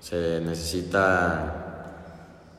se 0.00 0.40
necesita 0.40 1.62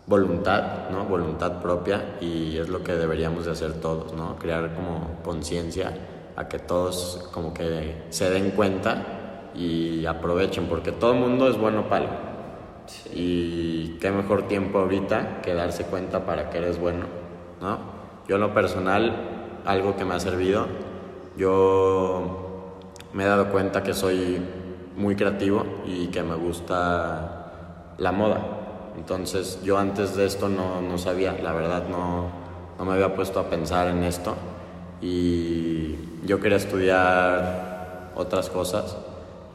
voluntad, 0.08 0.90
¿no? 0.90 1.04
Voluntad 1.06 1.62
propia 1.62 2.18
y 2.22 2.58
es 2.58 2.70
lo 2.70 2.84
que 2.84 2.94
deberíamos 2.94 3.46
de 3.46 3.52
hacer 3.52 3.74
todos, 3.74 4.14
¿no? 4.14 4.38
Crear 4.38 4.74
como 4.74 5.22
conciencia 5.24 5.94
a 6.36 6.48
que 6.48 6.60
todos 6.60 7.30
como 7.34 7.54
que 7.54 8.06
se 8.10 8.30
den 8.30 8.52
cuenta 8.52 9.52
y 9.54 10.06
aprovechen, 10.06 10.68
porque 10.68 10.92
todo 10.92 11.14
el 11.14 11.20
mundo 11.20 11.50
es 11.50 11.58
bueno 11.58 11.90
para 11.90 12.27
Y 13.14 13.98
qué 14.00 14.12
mejor 14.12 14.48
tiempo 14.48 14.80
ahorita 14.80 15.42
que 15.42 15.54
darse 15.54 15.86
cuenta 15.86 16.26
para 16.26 16.50
que 16.50 16.58
eres 16.58 16.80
bueno, 16.80 17.06
¿no? 17.62 17.80
Yo 18.28 18.36
en 18.36 18.42
lo 18.42 18.54
personal, 18.54 19.62
algo 19.66 19.96
que 19.96 20.06
me 20.06 20.16
ha 20.16 20.20
servido, 20.20 20.68
yo 21.38 22.68
me 23.14 23.24
he 23.24 23.28
dado 23.28 23.50
cuenta 23.50 23.84
que 23.84 23.94
soy 23.94 24.42
muy 24.96 25.16
creativo 25.16 25.64
y 25.86 26.08
que 26.08 26.24
me 26.24 26.36
gusta 26.36 27.94
la 27.98 28.12
moda. 28.12 28.42
Entonces 28.98 29.62
yo 29.64 29.78
antes 29.78 30.16
de 30.16 30.26
esto 30.26 30.50
no, 30.50 30.82
no 30.82 30.98
sabía, 30.98 31.34
la 31.34 31.54
verdad 31.54 31.84
no, 31.88 32.30
no, 32.78 32.86
me 32.86 32.94
había 32.94 33.16
puesto 33.16 33.40
a 33.40 33.50
pensar 33.50 33.88
en 33.88 34.04
esto 34.04 34.36
y 35.02 35.96
yo 36.26 36.40
quería 36.40 36.58
estudiar 36.58 38.12
otras 38.16 38.50
cosas 38.50 38.98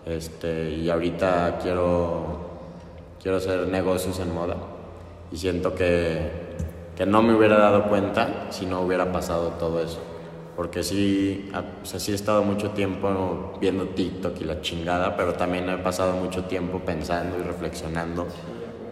este, 0.06 0.70
y 0.70 0.90
ahorita 0.90 1.58
quiero, 1.60 2.41
quiero 3.22 3.36
hacer 3.36 3.68
negocios 3.68 4.18
en 4.18 4.34
moda 4.34 4.56
y 5.30 5.36
siento 5.36 5.74
que, 5.74 6.30
que 6.96 7.06
no 7.06 7.22
me 7.22 7.34
hubiera 7.34 7.56
dado 7.56 7.84
cuenta 7.84 8.48
si 8.50 8.66
no 8.66 8.80
hubiera 8.80 9.12
pasado 9.12 9.50
todo 9.58 9.80
eso. 9.80 10.00
Porque 10.56 10.82
sí, 10.82 11.50
o 11.82 11.86
sea, 11.86 11.98
sí 11.98 12.12
he 12.12 12.14
estado 12.14 12.42
mucho 12.42 12.70
tiempo 12.70 13.54
viendo 13.58 13.86
TikTok 13.86 14.38
y 14.40 14.44
la 14.44 14.60
chingada, 14.60 15.16
pero 15.16 15.32
también 15.32 15.68
he 15.70 15.78
pasado 15.78 16.12
mucho 16.12 16.44
tiempo 16.44 16.80
pensando 16.80 17.38
y 17.38 17.42
reflexionando 17.42 18.26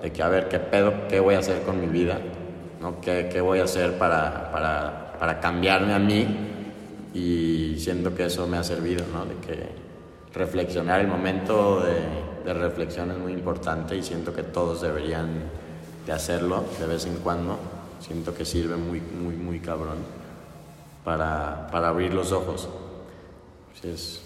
de 0.03 0.11
que 0.11 0.23
a 0.23 0.29
ver 0.29 0.49
qué 0.49 0.59
pedo, 0.59 1.07
qué 1.09 1.21
voy 1.21 1.35
a 1.35 1.41
hacer 1.41 1.61
con 1.63 1.79
mi 1.79 1.87
vida, 1.87 2.19
¿no? 2.81 2.99
¿Qué, 3.03 3.29
qué 3.31 3.43
voy 3.43 3.59
a 3.59 3.65
hacer 3.65 3.99
para, 3.99 4.51
para, 4.51 5.17
para, 5.19 5.39
cambiarme 5.39 5.93
a 5.93 5.99
mí 5.99 6.27
y 7.13 7.75
siento 7.79 8.15
que 8.15 8.25
eso 8.25 8.47
me 8.47 8.57
ha 8.57 8.65
servido, 8.65 9.05
¿no? 9.13 9.27
De 9.27 9.35
que 9.47 9.69
reflexionar, 10.33 11.01
el 11.01 11.09
momento 11.09 11.81
de, 11.81 12.30
de 12.45 12.55
reflexión 12.55 13.11
es 13.11 13.19
muy 13.19 13.33
importante 13.33 13.97
y 13.97 14.03
siento 14.03 14.35
que 14.35 14.43
todos 14.43 14.81
deberían 14.81 15.29
de 16.07 16.13
hacerlo 16.13 16.65
de 16.79 16.87
vez 16.87 17.07
en 17.07 17.17
cuando, 17.17 17.59
siento 18.01 18.35
que 18.35 18.45
sirve 18.45 18.77
muy, 18.77 19.01
muy, 19.01 19.37
muy 19.37 19.61
cabrón 19.61 19.99
para, 21.05 21.69
para 21.71 21.89
abrir 21.89 22.15
los 22.15 22.33
ojos. 22.33 22.69
es... 23.83 24.23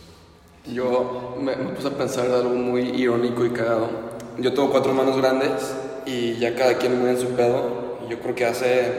Yo 0.66 1.36
me, 1.38 1.54
me 1.56 1.72
puse 1.72 1.88
a 1.88 1.90
pensar 1.90 2.26
de 2.28 2.36
algo 2.36 2.54
muy 2.54 2.80
irónico 2.80 3.44
y 3.44 3.50
cagado 3.50 4.14
yo 4.38 4.52
tengo 4.52 4.70
cuatro 4.70 4.90
hermanos 4.90 5.16
grandes 5.16 5.74
y 6.06 6.34
ya 6.34 6.56
cada 6.56 6.76
quien 6.76 7.00
muy 7.00 7.10
en 7.10 7.18
su 7.18 7.28
pedo. 7.28 7.98
Yo 8.08 8.18
creo 8.18 8.34
que 8.34 8.44
hace, 8.44 8.92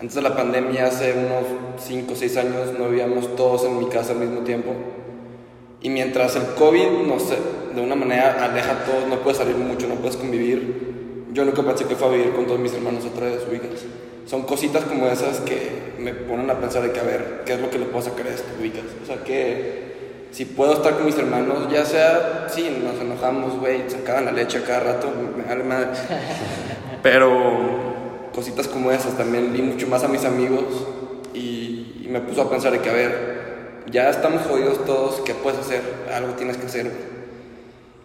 antes 0.00 0.14
de 0.14 0.22
la 0.22 0.34
pandemia, 0.34 0.86
hace 0.86 1.12
unos 1.12 1.44
5 1.84 2.12
o 2.12 2.16
6 2.16 2.36
años, 2.38 2.78
no 2.78 2.88
vivíamos 2.88 3.36
todos 3.36 3.64
en 3.64 3.78
mi 3.78 3.86
casa 3.86 4.12
al 4.12 4.18
mismo 4.18 4.40
tiempo. 4.40 4.72
Y 5.86 5.88
mientras 5.88 6.34
el 6.34 6.46
COVID, 6.56 7.06
no 7.06 7.20
sé, 7.20 7.38
de 7.72 7.80
una 7.80 7.94
manera 7.94 8.44
aleja 8.44 8.72
a 8.72 8.84
todos, 8.84 9.06
no 9.06 9.20
puedes 9.20 9.38
salir 9.38 9.54
mucho, 9.54 9.86
no 9.86 9.94
puedes 9.94 10.16
convivir. 10.16 11.28
Yo 11.32 11.44
nunca 11.44 11.62
pensé 11.62 11.84
que 11.84 11.94
fue 11.94 12.08
a 12.08 12.10
vivir 12.10 12.32
con 12.32 12.44
todos 12.44 12.58
mis 12.58 12.72
hermanos 12.72 13.04
otra 13.04 13.26
vez, 13.26 13.46
ubicas. 13.48 13.84
Son 14.26 14.42
cositas 14.42 14.82
como 14.82 15.06
esas 15.06 15.38
que 15.42 15.94
me 16.00 16.12
ponen 16.12 16.50
a 16.50 16.58
pensar 16.58 16.82
de 16.82 16.90
que, 16.90 16.98
a 16.98 17.04
ver, 17.04 17.42
¿qué 17.46 17.52
es 17.52 17.60
lo 17.60 17.70
que 17.70 17.78
le 17.78 17.84
puedo 17.84 18.04
sacar 18.04 18.26
a 18.26 18.30
esto, 18.30 18.48
ubicas? 18.58 18.82
O 19.00 19.06
sea, 19.06 19.22
que 19.22 20.26
si 20.32 20.44
puedo 20.46 20.72
estar 20.72 20.96
con 20.96 21.06
mis 21.06 21.16
hermanos, 21.18 21.72
ya 21.72 21.84
sea, 21.84 22.48
sí, 22.50 22.68
nos 22.82 23.00
enojamos, 23.00 23.56
güey, 23.60 23.88
sacaban 23.88 24.24
la 24.24 24.32
leche 24.32 24.58
a 24.58 24.64
cada 24.64 24.80
rato, 24.80 25.12
me 25.36 25.44
vale 25.44 25.62
madre. 25.62 25.90
Pero 27.04 28.32
cositas 28.34 28.66
como 28.66 28.90
esas 28.90 29.16
también 29.16 29.52
vi 29.52 29.62
mucho 29.62 29.86
más 29.86 30.02
a 30.02 30.08
mis 30.08 30.24
amigos 30.24 30.64
y, 31.32 32.02
y 32.02 32.08
me 32.10 32.18
puso 32.22 32.42
a 32.42 32.50
pensar 32.50 32.72
de 32.72 32.80
que, 32.80 32.90
a 32.90 32.92
ver, 32.92 33.35
ya 33.90 34.10
estamos 34.10 34.42
jodidos 34.42 34.84
todos, 34.84 35.20
¿qué 35.20 35.34
puedes 35.34 35.60
hacer? 35.60 35.82
Algo 36.12 36.32
tienes 36.34 36.56
que 36.56 36.66
hacer. 36.66 36.90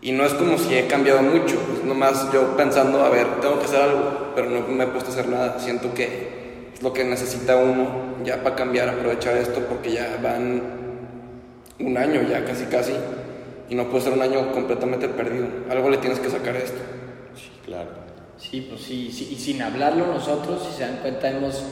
Y 0.01 0.11
no 0.13 0.25
es 0.25 0.33
como 0.33 0.57
si 0.57 0.73
he 0.73 0.87
cambiado 0.87 1.21
mucho, 1.21 1.59
es 1.75 1.83
nomás 1.83 2.31
yo 2.31 2.57
pensando, 2.57 3.03
a 3.03 3.09
ver, 3.09 3.39
tengo 3.39 3.59
que 3.59 3.65
hacer 3.65 3.81
algo, 3.81 4.31
pero 4.35 4.49
no 4.49 4.61
me 4.67 4.83
he 4.83 4.87
puesto 4.87 5.09
a 5.11 5.13
hacer 5.13 5.27
nada. 5.27 5.59
Siento 5.59 5.93
que 5.93 6.71
es 6.73 6.81
lo 6.81 6.91
que 6.91 7.03
necesita 7.03 7.55
uno 7.57 8.15
ya 8.23 8.41
para 8.41 8.55
cambiar, 8.55 8.89
aprovechar 8.89 9.37
esto, 9.37 9.61
porque 9.69 9.91
ya 9.91 10.19
van 10.21 10.61
un 11.79 11.97
año 11.97 12.21
ya 12.23 12.45
casi 12.45 12.65
casi 12.65 12.93
y 13.69 13.75
no 13.75 13.89
puede 13.89 14.03
ser 14.03 14.13
un 14.13 14.21
año 14.21 14.51
completamente 14.51 15.07
perdido. 15.07 15.47
Algo 15.69 15.89
le 15.89 15.97
tienes 15.97 16.19
que 16.19 16.29
sacar 16.29 16.55
a 16.55 16.59
esto. 16.59 16.79
Sí, 17.35 17.51
claro. 17.65 17.89
Sí, 18.37 18.67
pues 18.69 18.81
sí, 18.81 19.11
sí, 19.11 19.29
y 19.31 19.35
sin 19.35 19.61
hablarlo 19.61 20.07
nosotros, 20.07 20.67
si 20.67 20.77
se 20.77 20.81
dan 20.83 20.97
cuenta, 20.97 21.29
hemos 21.29 21.63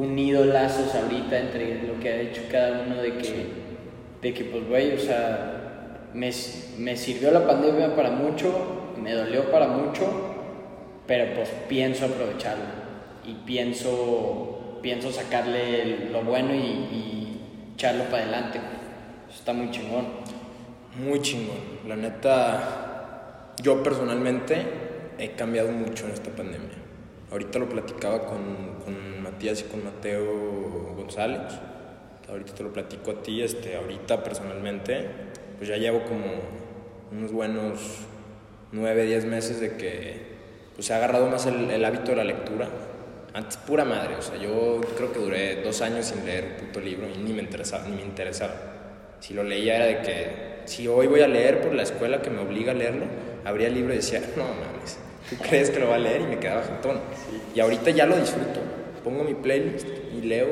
unido 0.00 0.44
lazos 0.44 0.94
ahorita 0.94 1.38
entre 1.38 1.82
lo 1.82 1.98
que 2.00 2.08
ha 2.08 2.20
hecho 2.20 2.42
cada 2.50 2.82
uno 2.82 2.96
de 2.96 3.18
que, 3.18 3.46
de 4.22 4.34
que 4.34 4.44
pues, 4.44 4.68
güey, 4.68 4.94
o 4.94 4.98
sea, 4.98 6.08
me, 6.14 6.30
me 6.78 6.96
sirvió 6.96 7.30
la 7.30 7.46
pandemia 7.46 7.94
para 7.94 8.10
mucho, 8.10 8.94
me 9.00 9.12
dolió 9.12 9.50
para 9.50 9.68
mucho, 9.68 10.04
pero 11.06 11.34
pues 11.34 11.50
pienso 11.68 12.06
aprovecharlo 12.06 12.64
y 13.26 13.34
pienso, 13.46 14.78
pienso 14.82 15.12
sacarle 15.12 16.10
lo 16.10 16.22
bueno 16.22 16.54
y, 16.54 16.58
y 16.58 17.40
echarlo 17.74 18.04
para 18.04 18.22
adelante 18.22 18.60
está 19.34 19.52
muy 19.52 19.70
chingón. 19.70 20.06
Muy 20.98 21.20
chingón. 21.20 21.56
La 21.86 21.96
neta, 21.96 23.54
yo 23.62 23.82
personalmente 23.82 24.62
he 25.18 25.30
cambiado 25.32 25.70
mucho 25.70 26.06
en 26.06 26.12
esta 26.12 26.30
pandemia. 26.30 26.78
Ahorita 27.30 27.58
lo 27.58 27.68
platicaba 27.68 28.26
con, 28.26 28.38
con 28.38 28.69
Matías 29.40 29.62
y 29.62 29.64
con 29.70 29.82
Mateo 29.82 30.94
González. 30.98 31.40
Ahorita 32.28 32.52
te 32.52 32.62
lo 32.62 32.74
platico 32.74 33.12
a 33.12 33.22
ti. 33.22 33.42
Este, 33.42 33.74
ahorita 33.74 34.22
personalmente, 34.22 35.06
pues 35.56 35.66
ya 35.70 35.78
llevo 35.78 36.02
como 36.02 36.26
unos 37.10 37.32
buenos 37.32 37.80
nueve, 38.70 39.06
diez 39.06 39.24
meses 39.24 39.58
de 39.58 39.78
que 39.78 40.26
pues, 40.74 40.86
se 40.86 40.92
ha 40.92 40.96
agarrado 40.96 41.28
más 41.28 41.46
el, 41.46 41.70
el 41.70 41.82
hábito 41.86 42.10
de 42.10 42.18
la 42.18 42.24
lectura. 42.24 42.68
Antes 43.32 43.56
pura 43.56 43.86
madre, 43.86 44.16
o 44.16 44.20
sea, 44.20 44.36
yo 44.36 44.82
creo 44.94 45.10
que 45.10 45.20
duré 45.20 45.62
dos 45.62 45.80
años 45.80 46.04
sin 46.04 46.26
leer 46.26 46.44
un 46.44 46.66
puto 46.66 46.80
libro 46.80 47.08
y 47.08 47.16
ni 47.16 47.32
me 47.32 47.40
interesaba, 47.40 47.88
ni 47.88 47.96
me 47.96 48.02
interesaba 48.02 48.52
si 49.20 49.32
lo 49.32 49.42
leía 49.42 49.76
era 49.76 49.86
de 49.86 50.02
que 50.02 50.26
si 50.66 50.86
hoy 50.86 51.06
voy 51.06 51.22
a 51.22 51.28
leer 51.28 51.62
por 51.62 51.72
la 51.72 51.84
escuela 51.84 52.20
que 52.20 52.28
me 52.28 52.40
obliga 52.40 52.72
a 52.72 52.74
leerlo, 52.74 53.06
abría 53.46 53.68
el 53.68 53.74
libro 53.74 53.94
y 53.94 53.96
decía, 53.96 54.20
no 54.36 54.44
mames, 54.44 54.98
¿tú 55.30 55.36
crees 55.36 55.70
que 55.70 55.78
lo 55.78 55.88
va 55.88 55.94
a 55.94 55.98
leer? 55.98 56.20
Y 56.20 56.24
me 56.24 56.38
quedaba 56.38 56.62
jantón. 56.62 57.00
Y 57.54 57.60
ahorita 57.60 57.90
ya 57.90 58.04
lo 58.04 58.16
disfruto. 58.16 58.60
Pongo 59.04 59.24
mi 59.24 59.34
playlist 59.34 59.86
y 60.16 60.22
leo 60.22 60.48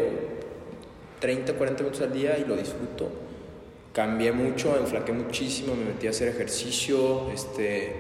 30, 1.21 1.55
40 1.55 1.83
minutos 1.83 2.03
al 2.03 2.13
día 2.13 2.39
y 2.39 2.45
lo 2.45 2.57
disfruto. 2.57 3.11
Cambié 3.93 4.33
mucho, 4.33 4.77
enflaqué 4.79 5.13
muchísimo, 5.13 5.75
me 5.75 5.87
metí 5.87 6.07
a 6.07 6.11
hacer 6.11 6.29
ejercicio, 6.29 7.31
este, 7.33 7.93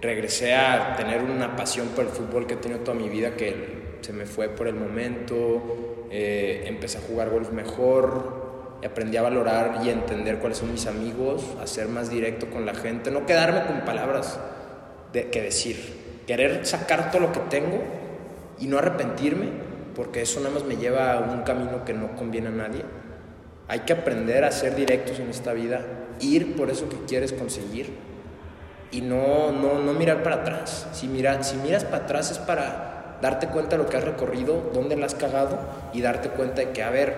regresé 0.00 0.54
a 0.54 0.96
tener 0.96 1.22
una 1.22 1.54
pasión 1.56 1.88
por 1.88 2.04
el 2.04 2.10
fútbol 2.10 2.46
que 2.46 2.54
he 2.54 2.56
tenido 2.56 2.80
toda 2.80 2.96
mi 2.96 3.08
vida 3.08 3.36
que 3.36 3.86
se 4.00 4.12
me 4.12 4.26
fue 4.26 4.48
por 4.48 4.68
el 4.68 4.74
momento, 4.74 6.06
eh, 6.10 6.64
empecé 6.66 6.98
a 6.98 7.00
jugar 7.00 7.30
golf 7.30 7.50
mejor, 7.50 8.46
aprendí 8.84 9.16
a 9.16 9.22
valorar 9.22 9.80
y 9.84 9.90
entender 9.90 10.38
cuáles 10.38 10.58
son 10.58 10.72
mis 10.72 10.86
amigos, 10.86 11.44
a 11.60 11.66
ser 11.66 11.88
más 11.88 12.10
directo 12.10 12.46
con 12.48 12.66
la 12.66 12.74
gente, 12.74 13.10
no 13.10 13.26
quedarme 13.26 13.64
con 13.66 13.84
palabras 13.84 14.38
de, 15.12 15.30
que 15.30 15.42
decir, 15.42 16.22
querer 16.26 16.66
sacar 16.66 17.10
todo 17.10 17.22
lo 17.22 17.32
que 17.32 17.40
tengo 17.50 17.82
y 18.58 18.66
no 18.66 18.78
arrepentirme, 18.78 19.65
porque 19.96 20.20
eso 20.20 20.40
nada 20.40 20.52
más 20.54 20.64
me 20.64 20.76
lleva 20.76 21.14
a 21.14 21.20
un 21.20 21.42
camino 21.42 21.84
que 21.86 21.94
no 21.94 22.14
conviene 22.14 22.48
a 22.48 22.50
nadie. 22.50 22.84
Hay 23.66 23.80
que 23.80 23.94
aprender 23.94 24.44
a 24.44 24.52
ser 24.52 24.76
directos 24.76 25.18
en 25.18 25.30
esta 25.30 25.54
vida, 25.54 25.80
ir 26.20 26.54
por 26.54 26.68
eso 26.70 26.88
que 26.90 26.98
quieres 27.06 27.32
conseguir 27.32 27.96
y 28.92 29.00
no, 29.00 29.50
no, 29.50 29.80
no 29.80 29.94
mirar 29.94 30.22
para 30.22 30.36
atrás. 30.36 30.86
Si, 30.92 31.08
mira, 31.08 31.42
si 31.42 31.56
miras 31.56 31.84
para 31.84 32.04
atrás 32.04 32.30
es 32.30 32.38
para 32.38 33.16
darte 33.22 33.48
cuenta 33.48 33.76
de 33.76 33.82
lo 33.82 33.88
que 33.88 33.96
has 33.96 34.04
recorrido, 34.04 34.70
dónde 34.74 34.96
la 34.96 35.06
has 35.06 35.14
cagado 35.14 35.58
y 35.94 36.02
darte 36.02 36.28
cuenta 36.28 36.60
de 36.60 36.70
que, 36.70 36.82
a 36.82 36.90
ver, 36.90 37.14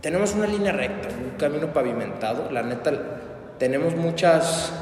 tenemos 0.00 0.32
una 0.34 0.46
línea 0.46 0.72
recta, 0.72 1.08
un 1.08 1.36
camino 1.36 1.72
pavimentado. 1.72 2.50
La 2.52 2.62
neta, 2.62 2.92
tenemos 3.58 3.96
muchas 3.96 4.72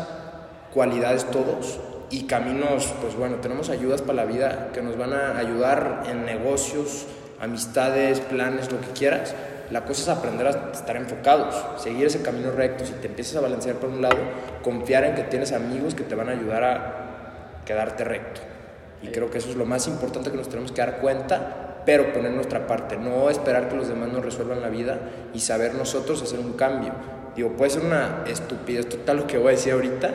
cualidades 0.75 1.25
todos 1.31 1.81
y 2.13 2.25
caminos, 2.25 2.93
pues 3.01 3.17
bueno, 3.17 3.37
tenemos 3.37 3.71
ayudas 3.71 4.03
para 4.03 4.13
la 4.13 4.25
vida 4.27 4.69
que 4.75 4.83
nos 4.83 4.99
van 4.99 5.15
a 5.15 5.39
ayudar 5.39 6.05
en 6.07 6.27
negocios, 6.27 7.07
amistades, 7.41 8.21
planes, 8.21 8.71
lo 8.71 8.81
que 8.83 8.89
quieras. 8.89 9.35
La 9.71 9.87
cosa 9.87 10.03
es 10.03 10.19
aprender 10.19 10.47
a 10.47 10.51
estar 10.73 10.95
enfocados, 10.97 11.83
seguir 11.83 12.07
ese 12.07 12.21
camino 12.21 12.51
recto. 12.51 12.85
Si 12.85 12.93
te 12.93 13.07
empiezas 13.07 13.37
a 13.37 13.41
balancear 13.41 13.77
por 13.77 13.89
un 13.89 14.03
lado, 14.03 14.19
confiar 14.63 15.05
en 15.05 15.15
que 15.15 15.23
tienes 15.23 15.53
amigos 15.53 15.95
que 15.95 16.05
te 16.05 16.15
van 16.15 16.29
a 16.29 16.33
ayudar 16.33 16.63
a 16.63 17.63
quedarte 17.65 18.05
recto. 18.05 18.43
Y 19.03 19.09
creo 19.09 19.31
que 19.31 19.39
eso 19.39 19.49
es 19.49 19.57
lo 19.57 19.65
más 19.65 19.89
importante 19.89 20.31
que 20.31 20.37
nos 20.37 20.51
tenemos 20.51 20.71
que 20.71 20.83
dar 20.83 20.99
cuenta 20.99 21.73
pero 21.85 22.13
poner 22.13 22.31
nuestra 22.33 22.67
parte, 22.67 22.97
no 22.97 23.29
esperar 23.29 23.69
que 23.69 23.77
los 23.77 23.89
demás 23.89 24.13
nos 24.13 24.25
resuelvan 24.25 24.61
la 24.61 24.69
vida 24.69 25.01
y 25.35 25.41
saber 25.41 25.75
nosotros 25.75 26.23
hacer 26.23 26.39
un 26.39 26.53
cambio. 26.53 26.93
Digo, 27.35 27.51
puede 27.57 27.71
ser 27.71 27.85
una 27.85 28.23
estupidez 28.27 28.89
total 28.89 29.17
lo 29.17 29.27
que 29.27 29.39
voy 29.39 29.49
a 29.49 29.51
decir 29.57 29.73
ahorita, 29.73 30.11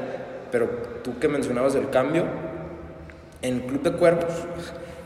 pero 0.51 0.67
tú 1.03 1.19
que 1.19 1.27
mencionabas 1.27 1.73
del 1.73 1.89
cambio, 1.89 2.25
en 3.41 3.61
Club 3.61 3.83
de 3.83 3.91
Cuervos 3.93 4.33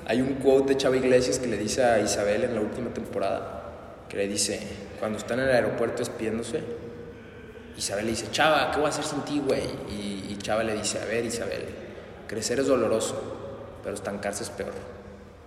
hay 0.06 0.22
un 0.22 0.36
quote 0.36 0.74
de 0.74 0.78
Chava 0.78 0.98
Iglesias 0.98 1.40
que 1.40 1.48
le 1.48 1.58
dice 1.58 1.84
a 1.84 2.00
Isabel 2.00 2.44
en 2.44 2.56
la 2.56 2.62
última 2.62 2.94
temporada, 2.94 3.64
que 4.10 4.18
le 4.18 4.28
dice, 4.28 4.60
cuando 5.00 5.18
está 5.18 5.34
en 5.36 5.42
el 5.42 5.50
aeropuerto 5.50 6.00
despidiéndose, 6.00 6.62
Isabel 7.78 8.06
le 8.06 8.12
dice, 8.12 8.28
Chava, 8.32 8.72
¿qué 8.72 8.78
voy 8.78 8.88
a 8.88 8.90
hacer 8.90 9.06
sin 9.06 9.22
ti, 9.22 9.42
güey? 9.46 9.64
Y, 9.90 10.28
y 10.30 10.38
Chava 10.42 10.64
le 10.64 10.74
dice, 10.74 11.00
a 11.00 11.06
ver, 11.06 11.26
Isabel, 11.26 11.66
crecer 12.28 12.60
es 12.60 12.68
doloroso, 12.68 13.22
pero 13.84 13.96
estancarse 13.96 14.44
es 14.44 14.50
peor. 14.50 14.74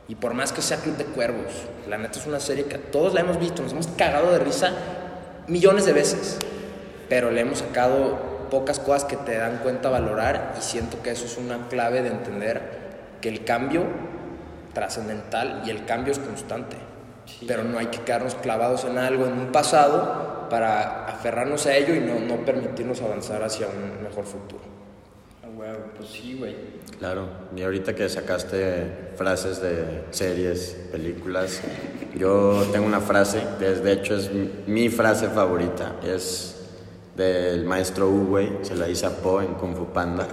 Y 0.09 0.17
por 0.17 0.35
más 0.35 0.53
que 0.53 0.61
sea 0.61 0.79
Club 0.79 0.97
de 0.97 1.05
Cuervos, 1.05 1.53
la 1.89 1.97
neta 1.97 2.19
es 2.19 2.27
una 2.27 2.41
serie 2.41 2.65
que 2.65 2.79
todos 2.79 3.15
la 3.15 3.21
hemos 3.21 3.39
visto, 3.39 3.63
nos 3.63 3.73
hemos 3.73 3.87
cagado 3.89 4.33
de 4.33 4.39
risa 4.39 4.73
millones 5.47 5.87
de 5.87 5.93
veces, 5.93 6.39
pero 7.09 7.31
le 7.31 7.41
hemos 7.41 7.59
sacado 7.59 8.34
pocas 8.51 8.79
cosas 8.79 9.05
que 9.05 9.17
te 9.17 9.37
dan 9.37 9.59
cuenta 9.59 9.91
valorar 9.91 10.55
y 10.59 10.63
siento 10.63 11.03
que 11.03 11.11
eso 11.11 11.27
es 11.27 11.37
una 11.39 11.69
clave 11.69 12.03
de 12.03 12.09
entender 12.09 12.63
que 13.21 13.29
el 13.29 13.45
cambio 13.45 13.85
trascendental 14.73 15.63
y 15.65 15.71
el 15.71 15.85
cambio 15.85 16.13
es 16.13 16.19
constante. 16.19 16.77
Pero 17.47 17.65
no 17.65 17.79
hay 17.79 17.87
que 17.87 18.01
quedarnos 18.01 18.35
clavados 18.35 18.85
en 18.85 18.99
algo, 18.99 19.27
en 19.27 19.33
un 19.33 19.53
pasado, 19.53 20.49
para 20.51 21.07
aferrarnos 21.07 21.67
a 21.67 21.75
ello 21.75 21.95
y 21.95 22.01
no, 22.01 22.21
no 22.21 22.45
permitirnos 22.45 23.01
avanzar 23.01 23.43
hacia 23.43 23.67
un 23.67 24.03
mejor 24.03 24.25
futuro 24.25 24.75
pues 25.97 26.11
sí, 26.11 26.37
güey. 26.39 26.55
Claro, 26.99 27.27
y 27.57 27.63
ahorita 27.63 27.95
que 27.95 28.09
sacaste 28.09 29.13
frases 29.17 29.61
de 29.61 30.05
series, 30.11 30.77
películas, 30.93 31.61
yo 32.17 32.67
tengo 32.73 32.87
una 32.87 33.01
frase, 33.01 33.43
que 33.59 33.67
de 33.67 33.93
hecho 33.93 34.17
es 34.17 34.31
mi 34.67 34.89
frase 34.89 35.29
favorita, 35.29 35.97
es 36.05 36.54
del 37.17 37.65
maestro 37.65 38.09
Wu 38.09 38.59
se 38.63 38.75
la 38.75 38.87
dice 38.87 39.07
a 39.07 39.11
Po 39.11 39.41
en 39.41 39.55
Kung 39.55 39.77
Fu 39.77 39.87
Panda, 39.87 40.27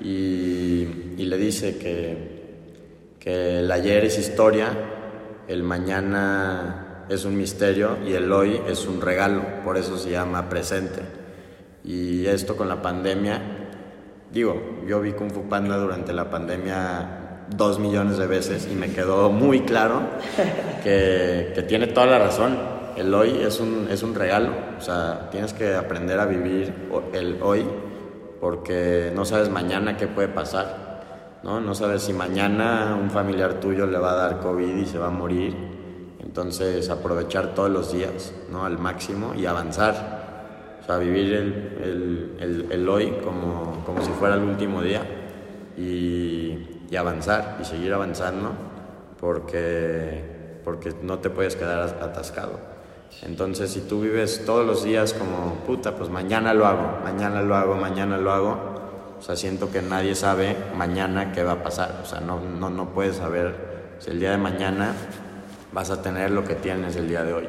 y, 0.00 0.86
le 1.18 1.36
dice 1.36 1.76
que, 1.78 3.16
que 3.18 3.58
el 3.58 3.70
ayer 3.70 4.04
es 4.04 4.18
historia, 4.18 4.68
el 5.46 5.62
mañana 5.62 7.04
es 7.08 7.24
un 7.24 7.36
misterio 7.36 7.98
y 8.06 8.12
el 8.12 8.32
hoy 8.32 8.60
es 8.68 8.86
un 8.86 9.00
regalo, 9.00 9.42
por 9.64 9.76
eso 9.76 9.98
se 9.98 10.10
llama 10.10 10.48
presente. 10.48 11.00
Y 11.84 12.26
esto 12.26 12.56
con 12.56 12.68
la 12.68 12.80
pandemia 12.80 13.58
digo, 14.32 14.80
yo 14.86 15.00
vi 15.00 15.12
Kung 15.12 15.30
Fu 15.30 15.48
Panda 15.48 15.76
durante 15.76 16.12
la 16.12 16.30
pandemia 16.30 17.46
dos 17.56 17.78
millones 17.78 18.18
de 18.18 18.26
veces 18.26 18.68
y 18.70 18.74
me 18.74 18.90
quedó 18.92 19.30
muy 19.30 19.60
claro 19.60 20.02
que, 20.82 21.64
tiene 21.68 21.86
toda 21.88 22.06
la 22.06 22.18
razón. 22.18 22.77
El 22.98 23.14
hoy 23.14 23.42
es 23.42 23.60
un, 23.60 23.86
es 23.88 24.02
un 24.02 24.12
regalo, 24.12 24.50
o 24.76 24.80
sea, 24.80 25.28
tienes 25.30 25.52
que 25.52 25.76
aprender 25.76 26.18
a 26.18 26.26
vivir 26.26 26.74
el 27.12 27.38
hoy 27.40 27.64
porque 28.40 29.12
no 29.14 29.24
sabes 29.24 29.48
mañana 29.50 29.96
qué 29.96 30.08
puede 30.08 30.26
pasar. 30.26 31.38
¿no? 31.44 31.60
No 31.60 31.76
sabes 31.76 32.02
si 32.02 32.12
mañana 32.12 32.98
un 33.00 33.08
familiar 33.08 33.60
tuyo 33.60 33.86
le 33.86 33.98
va 33.98 34.10
a 34.10 34.16
dar 34.16 34.40
COVID 34.40 34.78
y 34.78 34.84
se 34.84 34.98
va 34.98 35.06
a 35.06 35.10
morir. 35.10 35.54
Entonces, 36.20 36.90
aprovechar 36.90 37.54
todos 37.54 37.70
los 37.70 37.92
días, 37.92 38.34
¿no? 38.50 38.64
Al 38.64 38.78
máximo 38.78 39.32
y 39.32 39.46
avanzar. 39.46 40.78
O 40.82 40.84
sea, 40.84 40.98
vivir 40.98 41.32
el, 41.34 42.36
el, 42.40 42.66
el, 42.68 42.88
hoy 42.88 43.12
como, 43.22 43.84
como 43.86 44.02
si 44.02 44.10
fuera 44.10 44.34
el 44.34 44.42
último 44.42 44.82
día 44.82 45.02
y, 45.76 46.66
y 46.90 46.96
avanzar 46.96 47.58
y 47.60 47.64
seguir 47.64 47.92
avanzando 47.92 48.50
porque, 49.20 50.60
porque 50.64 50.94
no 51.00 51.20
te 51.20 51.30
puedes 51.30 51.54
quedar 51.54 51.78
atascado. 52.00 52.77
Entonces, 53.22 53.70
si 53.70 53.80
tú 53.80 54.02
vives 54.02 54.44
todos 54.44 54.64
los 54.66 54.84
días 54.84 55.12
como, 55.12 55.54
puta, 55.66 55.96
pues 55.96 56.08
mañana 56.08 56.54
lo 56.54 56.66
hago, 56.66 57.00
mañana 57.02 57.42
lo 57.42 57.56
hago, 57.56 57.74
mañana 57.74 58.16
lo 58.16 58.32
hago, 58.32 58.78
o 59.18 59.22
sea, 59.22 59.34
siento 59.34 59.70
que 59.70 59.82
nadie 59.82 60.14
sabe 60.14 60.56
mañana 60.76 61.32
qué 61.32 61.42
va 61.42 61.52
a 61.52 61.62
pasar. 61.62 62.00
O 62.02 62.06
sea, 62.06 62.20
no, 62.20 62.40
no, 62.40 62.70
no 62.70 62.90
puedes 62.90 63.16
saber 63.16 63.96
si 63.98 64.10
el 64.10 64.20
día 64.20 64.30
de 64.30 64.38
mañana 64.38 64.94
vas 65.72 65.90
a 65.90 66.00
tener 66.00 66.30
lo 66.30 66.44
que 66.44 66.54
tienes 66.54 66.94
el 66.96 67.08
día 67.08 67.24
de 67.24 67.32
hoy. 67.32 67.48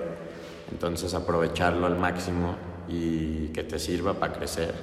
Entonces, 0.71 1.13
aprovecharlo 1.13 1.85
al 1.85 1.97
máximo 1.97 2.55
y 2.87 3.47
que 3.49 3.63
te 3.63 3.77
sirva 3.77 4.13
para 4.15 4.33
crecer, 4.33 4.73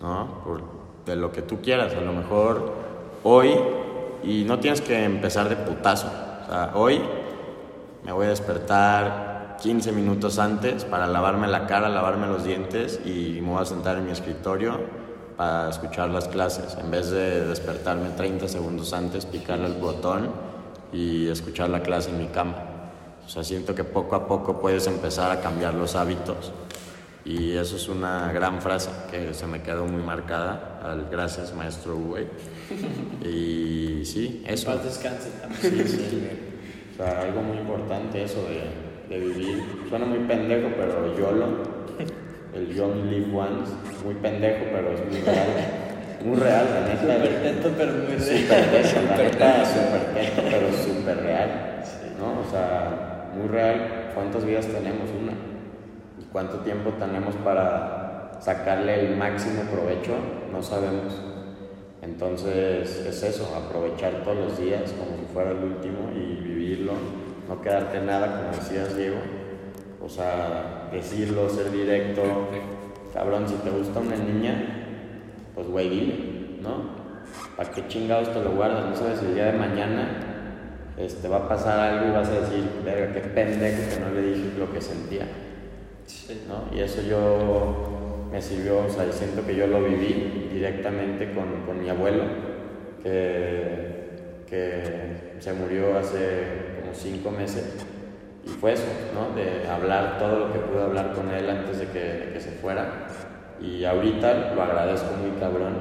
¿no? 0.00 0.42
Por, 0.44 0.62
de 1.06 1.16
lo 1.16 1.32
que 1.32 1.42
tú 1.42 1.62
quieras. 1.62 1.94
A 1.94 2.00
lo 2.00 2.12
mejor 2.12 2.72
hoy, 3.22 3.54
y 4.22 4.44
no 4.44 4.58
tienes 4.60 4.82
que 4.82 5.04
empezar 5.04 5.48
de 5.48 5.56
putazo. 5.56 6.08
O 6.42 6.46
sea, 6.46 6.72
hoy 6.74 7.00
me 8.04 8.12
voy 8.12 8.26
a 8.26 8.30
despertar 8.30 9.29
15 9.60 9.92
minutos 9.92 10.38
antes 10.38 10.84
para 10.84 11.06
lavarme 11.06 11.46
la 11.46 11.66
cara, 11.66 11.90
lavarme 11.90 12.26
los 12.26 12.44
dientes 12.44 12.98
y 13.04 13.40
me 13.42 13.50
voy 13.50 13.62
a 13.62 13.66
sentar 13.66 13.98
en 13.98 14.06
mi 14.06 14.10
escritorio 14.10 14.80
para 15.36 15.68
escuchar 15.68 16.08
las 16.08 16.28
clases. 16.28 16.78
En 16.80 16.90
vez 16.90 17.10
de 17.10 17.46
despertarme 17.46 18.08
30 18.10 18.48
segundos 18.48 18.94
antes, 18.94 19.26
picarle 19.26 19.66
el 19.66 19.74
botón 19.74 20.30
y 20.92 21.28
escuchar 21.28 21.68
la 21.68 21.82
clase 21.82 22.08
en 22.08 22.18
mi 22.18 22.28
cama. 22.28 22.56
O 23.24 23.28
sea, 23.28 23.44
siento 23.44 23.74
que 23.74 23.84
poco 23.84 24.16
a 24.16 24.26
poco 24.26 24.60
puedes 24.60 24.86
empezar 24.86 25.30
a 25.30 25.40
cambiar 25.40 25.74
los 25.74 25.94
hábitos 25.94 26.52
y 27.24 27.52
eso 27.52 27.76
es 27.76 27.86
una 27.88 28.32
gran 28.32 28.62
frase 28.62 28.88
que 29.10 29.34
se 29.34 29.46
me 29.46 29.62
quedó 29.62 29.84
muy 29.84 30.02
marcada. 30.02 30.80
Al, 30.82 31.08
gracias, 31.10 31.54
maestro 31.54 31.96
Uwe. 31.96 32.26
Y 33.22 34.04
sí, 34.06 34.42
eso. 34.46 34.66
Paz 34.66 34.84
descanse. 34.84 35.30
Sí, 35.60 35.86
sí. 35.86 36.28
O 36.94 36.96
sea, 36.96 37.20
algo 37.20 37.42
muy 37.42 37.58
importante 37.58 38.24
eso 38.24 38.42
de, 38.44 38.89
de 39.10 39.18
vivir. 39.18 39.62
Suena 39.88 40.06
muy 40.06 40.20
pendejo, 40.20 40.68
pero 40.76 41.16
YOLO, 41.18 41.46
el 42.54 42.74
You 42.74 42.84
Only 42.84 43.18
Live 43.18 43.36
Once, 43.36 43.72
muy 44.04 44.14
pendejo, 44.14 44.64
pero 44.72 44.92
es 44.92 45.04
muy 45.04 45.20
real. 45.20 45.46
Muy 46.24 46.36
real, 46.36 46.66
la 46.72 46.80
neta. 46.80 47.00
Súper 47.00 47.42
teto, 47.42 47.70
pero 47.76 47.92
muy 47.92 48.06
real. 48.06 48.20
Súper 48.20 48.70
teto, 48.70 49.00
la 49.08 49.16
neta, 49.16 49.64
súper 49.64 50.14
teto, 50.14 50.42
pero 50.48 50.72
súper 50.72 51.16
real. 51.22 51.50
¿No? 52.18 52.40
O 52.40 52.50
sea, 52.50 53.32
muy 53.34 53.48
real. 53.48 54.10
¿Cuántas 54.14 54.44
vidas 54.44 54.66
tenemos? 54.66 55.10
Una. 55.10 55.32
¿Y 56.20 56.24
cuánto 56.30 56.58
tiempo 56.58 56.90
tenemos 56.98 57.34
para 57.36 58.38
sacarle 58.40 59.06
el 59.06 59.16
máximo 59.16 59.62
provecho? 59.62 60.12
No 60.52 60.62
sabemos. 60.62 61.20
Entonces 62.02 63.06
es 63.06 63.22
eso, 63.22 63.54
aprovechar 63.56 64.22
todos 64.22 64.36
los 64.36 64.58
días 64.58 64.92
como 64.92 65.18
si 65.18 65.32
fuera 65.32 65.50
el 65.50 65.58
último 65.58 66.10
y 66.14 66.42
vivirlo, 66.42 66.92
no 67.50 67.60
quedarte 67.60 68.00
nada, 68.00 68.42
como 68.42 68.56
decías 68.56 68.96
Diego. 68.96 69.16
O 70.00 70.08
sea, 70.08 70.88
decirlo, 70.92 71.50
ser 71.50 71.70
directo. 71.72 72.22
Cabrón, 73.12 73.48
si 73.48 73.54
te 73.56 73.70
gusta 73.70 73.98
una 73.98 74.14
niña, 74.14 74.54
pues 75.54 75.66
güey, 75.66 75.90
dile, 75.90 76.14
¿no? 76.62 77.00
¿Para 77.56 77.70
qué 77.72 77.88
chingados 77.88 78.32
te 78.32 78.40
lo 78.40 78.52
guardas? 78.52 78.86
No 78.86 78.94
sabes 78.94 79.18
si 79.18 79.26
el 79.26 79.34
día 79.34 79.46
de 79.46 79.58
mañana 79.58 80.94
este, 80.96 81.26
va 81.26 81.38
a 81.38 81.48
pasar 81.48 81.80
algo 81.80 82.08
y 82.08 82.12
vas 82.12 82.28
a 82.28 82.40
decir, 82.40 82.64
verga, 82.84 83.12
qué 83.14 83.20
pendejo 83.20 83.90
que 83.90 84.00
no 84.00 84.14
le 84.14 84.22
dije 84.22 84.58
lo 84.58 84.72
que 84.72 84.80
sentía. 84.80 85.26
Sí. 86.06 86.42
¿no? 86.46 86.74
Y 86.76 86.80
eso 86.80 87.02
yo 87.02 88.28
me 88.30 88.40
sirvió, 88.40 88.86
o 88.86 88.88
sea, 88.88 89.10
siento 89.10 89.44
que 89.44 89.56
yo 89.56 89.66
lo 89.66 89.82
viví 89.82 90.50
directamente 90.52 91.32
con, 91.32 91.66
con 91.66 91.82
mi 91.82 91.90
abuelo, 91.90 92.22
que, 93.02 94.44
que 94.48 95.40
se 95.40 95.52
murió 95.52 95.98
hace 95.98 96.69
como 96.90 96.94
cinco 96.94 97.30
meses. 97.30 97.86
Y 98.44 98.48
fue 98.48 98.72
eso, 98.72 98.86
¿no? 99.14 99.34
De 99.34 99.68
hablar 99.68 100.18
todo 100.18 100.38
lo 100.38 100.52
que 100.52 100.58
pude 100.58 100.82
hablar 100.82 101.12
con 101.12 101.30
él 101.30 101.48
antes 101.48 101.78
de 101.78 101.86
que, 101.86 101.98
de 101.98 102.32
que 102.32 102.40
se 102.40 102.50
fuera. 102.52 103.06
Y 103.60 103.84
ahorita 103.84 104.52
lo 104.54 104.62
agradezco 104.62 105.14
muy 105.16 105.38
cabrón 105.38 105.78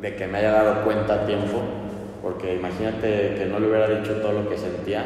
de 0.00 0.14
que 0.14 0.26
me 0.26 0.38
haya 0.38 0.52
dado 0.52 0.84
cuenta 0.84 1.14
a 1.14 1.26
tiempo, 1.26 1.60
porque 2.22 2.54
imagínate 2.54 3.34
que 3.34 3.46
no 3.46 3.58
le 3.58 3.68
hubiera 3.68 3.88
dicho 3.88 4.14
todo 4.20 4.32
lo 4.32 4.48
que 4.48 4.56
sentía, 4.56 5.04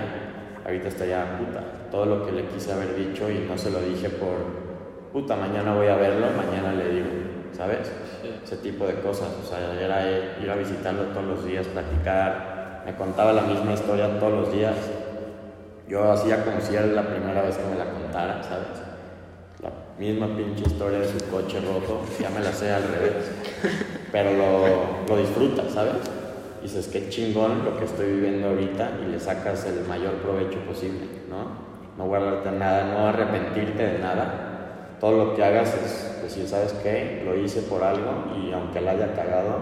ahorita 0.64 0.88
estaría 0.88 1.38
puta. 1.38 1.60
Todo 1.90 2.06
lo 2.06 2.26
que 2.26 2.32
le 2.32 2.46
quise 2.46 2.72
haber 2.72 2.94
dicho 2.94 3.30
y 3.30 3.46
no 3.48 3.56
se 3.56 3.70
lo 3.70 3.80
dije 3.80 4.10
por 4.10 4.64
puta, 5.12 5.36
mañana 5.36 5.74
voy 5.74 5.86
a 5.86 5.96
verlo, 5.96 6.26
mañana 6.36 6.72
le 6.72 6.88
digo, 6.90 7.06
¿sabes? 7.52 7.90
Sí. 8.20 8.30
Ese 8.42 8.56
tipo 8.56 8.86
de 8.86 8.94
cosas, 8.94 9.28
o 9.42 9.46
sea, 9.46 9.80
era 9.80 10.10
ir 10.42 10.50
a 10.50 10.56
visitarlo 10.56 11.04
todos 11.04 11.24
los 11.24 11.46
días, 11.46 11.66
platicar, 11.68 12.54
me 12.84 12.94
contaba 12.94 13.32
la 13.32 13.42
misma 13.42 13.72
historia 13.72 14.18
todos 14.18 14.32
los 14.32 14.52
días. 14.52 14.74
Yo 15.88 16.16
si 16.16 16.30
era 16.30 16.86
la 16.86 17.06
primera 17.06 17.42
vez 17.42 17.56
que 17.56 17.64
me 17.64 17.76
la 17.76 17.90
contara, 17.90 18.42
¿sabes? 18.42 18.68
La 19.62 19.70
misma 19.98 20.34
pinche 20.36 20.64
historia 20.64 20.98
de 20.98 21.08
su 21.08 21.18
coche 21.30 21.60
roto, 21.60 22.00
ya 22.20 22.30
me 22.30 22.40
la 22.40 22.52
sé 22.52 22.72
al 22.72 22.82
revés, 22.84 23.30
pero 24.12 24.32
lo, 24.32 25.06
lo 25.06 25.16
disfrutas, 25.20 25.72
¿sabes? 25.72 25.96
dices, 26.64 26.88
qué 26.88 27.10
chingón 27.10 27.62
lo 27.62 27.76
que 27.76 27.84
estoy 27.84 28.10
viviendo 28.12 28.48
ahorita 28.48 28.92
y 29.04 29.12
le 29.12 29.20
sacas 29.20 29.66
el 29.66 29.86
mayor 29.86 30.14
provecho 30.14 30.58
posible, 30.60 31.06
¿no? 31.28 31.74
No 31.98 32.08
guardarte 32.08 32.50
nada, 32.52 32.84
no 32.86 33.06
arrepentirte 33.06 33.86
de 33.86 33.98
nada. 33.98 34.96
Todo 34.98 35.26
lo 35.26 35.34
que 35.34 35.44
hagas 35.44 35.74
es 35.74 36.22
decir, 36.22 36.48
¿sabes 36.48 36.72
qué? 36.82 37.22
Lo 37.24 37.38
hice 37.38 37.60
por 37.62 37.84
algo 37.84 38.32
y 38.34 38.50
aunque 38.52 38.80
la 38.80 38.92
haya 38.92 39.12
cagado, 39.14 39.58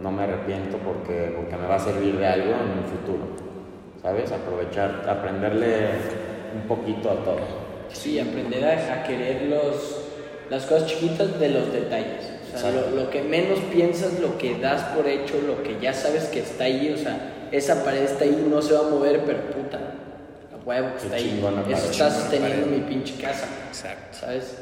no 0.00 0.10
me 0.10 0.22
arrepiento 0.22 0.78
porque, 0.78 1.34
porque 1.36 1.56
me 1.56 1.68
va 1.68 1.74
a 1.74 1.78
servir 1.78 2.16
de 2.16 2.26
algo 2.26 2.52
en 2.52 2.78
un 2.78 2.84
futuro, 2.84 3.49
¿sabes? 4.02 4.32
Aprovechar, 4.32 5.06
aprenderle 5.08 5.88
un 6.54 6.68
poquito 6.68 7.10
a 7.10 7.24
todo. 7.24 7.70
Sí, 7.92 8.18
aprender 8.18 8.64
a, 8.64 8.94
a 8.94 9.02
querer 9.04 9.42
los, 9.42 10.00
las 10.48 10.66
cosas 10.66 10.86
chiquitas 10.86 11.38
de 11.38 11.48
los 11.48 11.72
detalles. 11.72 12.24
O 12.54 12.58
sea, 12.58 12.70
lo, 12.72 12.90
lo 12.90 13.10
que 13.10 13.22
menos 13.22 13.60
piensas, 13.72 14.18
lo 14.18 14.36
que 14.36 14.58
das 14.58 14.82
por 14.96 15.06
hecho, 15.06 15.34
lo 15.46 15.62
que 15.62 15.78
ya 15.80 15.92
sabes 15.94 16.24
que 16.24 16.40
está 16.40 16.64
ahí, 16.64 16.92
o 16.92 16.96
sea, 16.96 17.48
esa 17.52 17.84
pared 17.84 18.02
está 18.02 18.24
ahí, 18.24 18.46
no 18.48 18.60
se 18.60 18.74
va 18.74 18.80
a 18.80 18.90
mover, 18.90 19.24
pero 19.24 19.38
puta, 19.50 19.78
a 19.78 20.66
huevo 20.66 20.88
que 20.96 21.04
está 21.04 21.16
ahí. 21.16 21.30
chingona 21.30 21.62
Eso 21.68 21.90
está 21.90 22.10
sosteniendo 22.10 22.66
mi 22.66 22.80
pinche 22.80 23.20
casa, 23.20 23.46
Exacto. 23.68 24.18
¿sabes? 24.18 24.56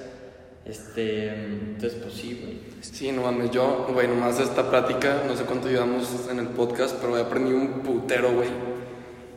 Este, 0.67 1.29
entonces, 1.29 1.99
pues 2.03 2.13
sí, 2.15 2.41
güey. 2.43 2.59
Sí, 2.83 3.11
no 3.11 3.23
mames, 3.23 3.51
yo, 3.51 3.87
güey, 3.93 4.07
nomás 4.07 4.37
de 4.37 4.45
esta 4.45 4.69
plática, 4.69 5.23
no 5.27 5.35
sé 5.35 5.45
cuánto 5.45 5.69
llevamos 5.69 6.29
en 6.31 6.39
el 6.41 6.49
podcast, 6.49 6.97
pero 7.01 7.17
he 7.17 7.23
aprendido 7.23 7.57
un 7.57 7.81
putero, 7.81 8.35
güey. 8.35 8.49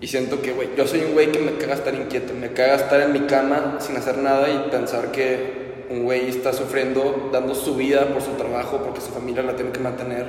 Y 0.02 0.08
siento 0.08 0.42
que, 0.42 0.52
güey, 0.52 0.70
yo 0.76 0.88
soy 0.88 1.02
un 1.02 1.14
güey 1.14 1.32
que 1.32 1.38
me 1.38 1.54
caga 1.58 1.76
estar 1.76 1.94
inquieto, 1.94 2.34
me 2.34 2.52
caga 2.54 2.74
estar 2.74 3.00
en 3.02 3.14
mi 3.14 3.22
cama 3.22 3.78
sin 3.80 3.96
hacer 3.96 4.18
nada 4.18 4.50
y 4.50 4.72
pensar 4.72 5.12
que 5.12 5.86
un 5.92 6.06
güey 6.06 6.28
está 6.28 6.54
sufriendo, 6.54 7.30
dando 7.32 7.54
su 7.54 7.76
vida 7.76 8.08
por 8.08 8.24
su 8.24 8.32
trabajo, 8.32 8.82
porque 8.84 9.00
su 9.00 9.12
familia 9.12 9.44
la 9.44 9.56
tiene 9.56 9.72
que 9.72 9.80
mantener. 9.80 10.26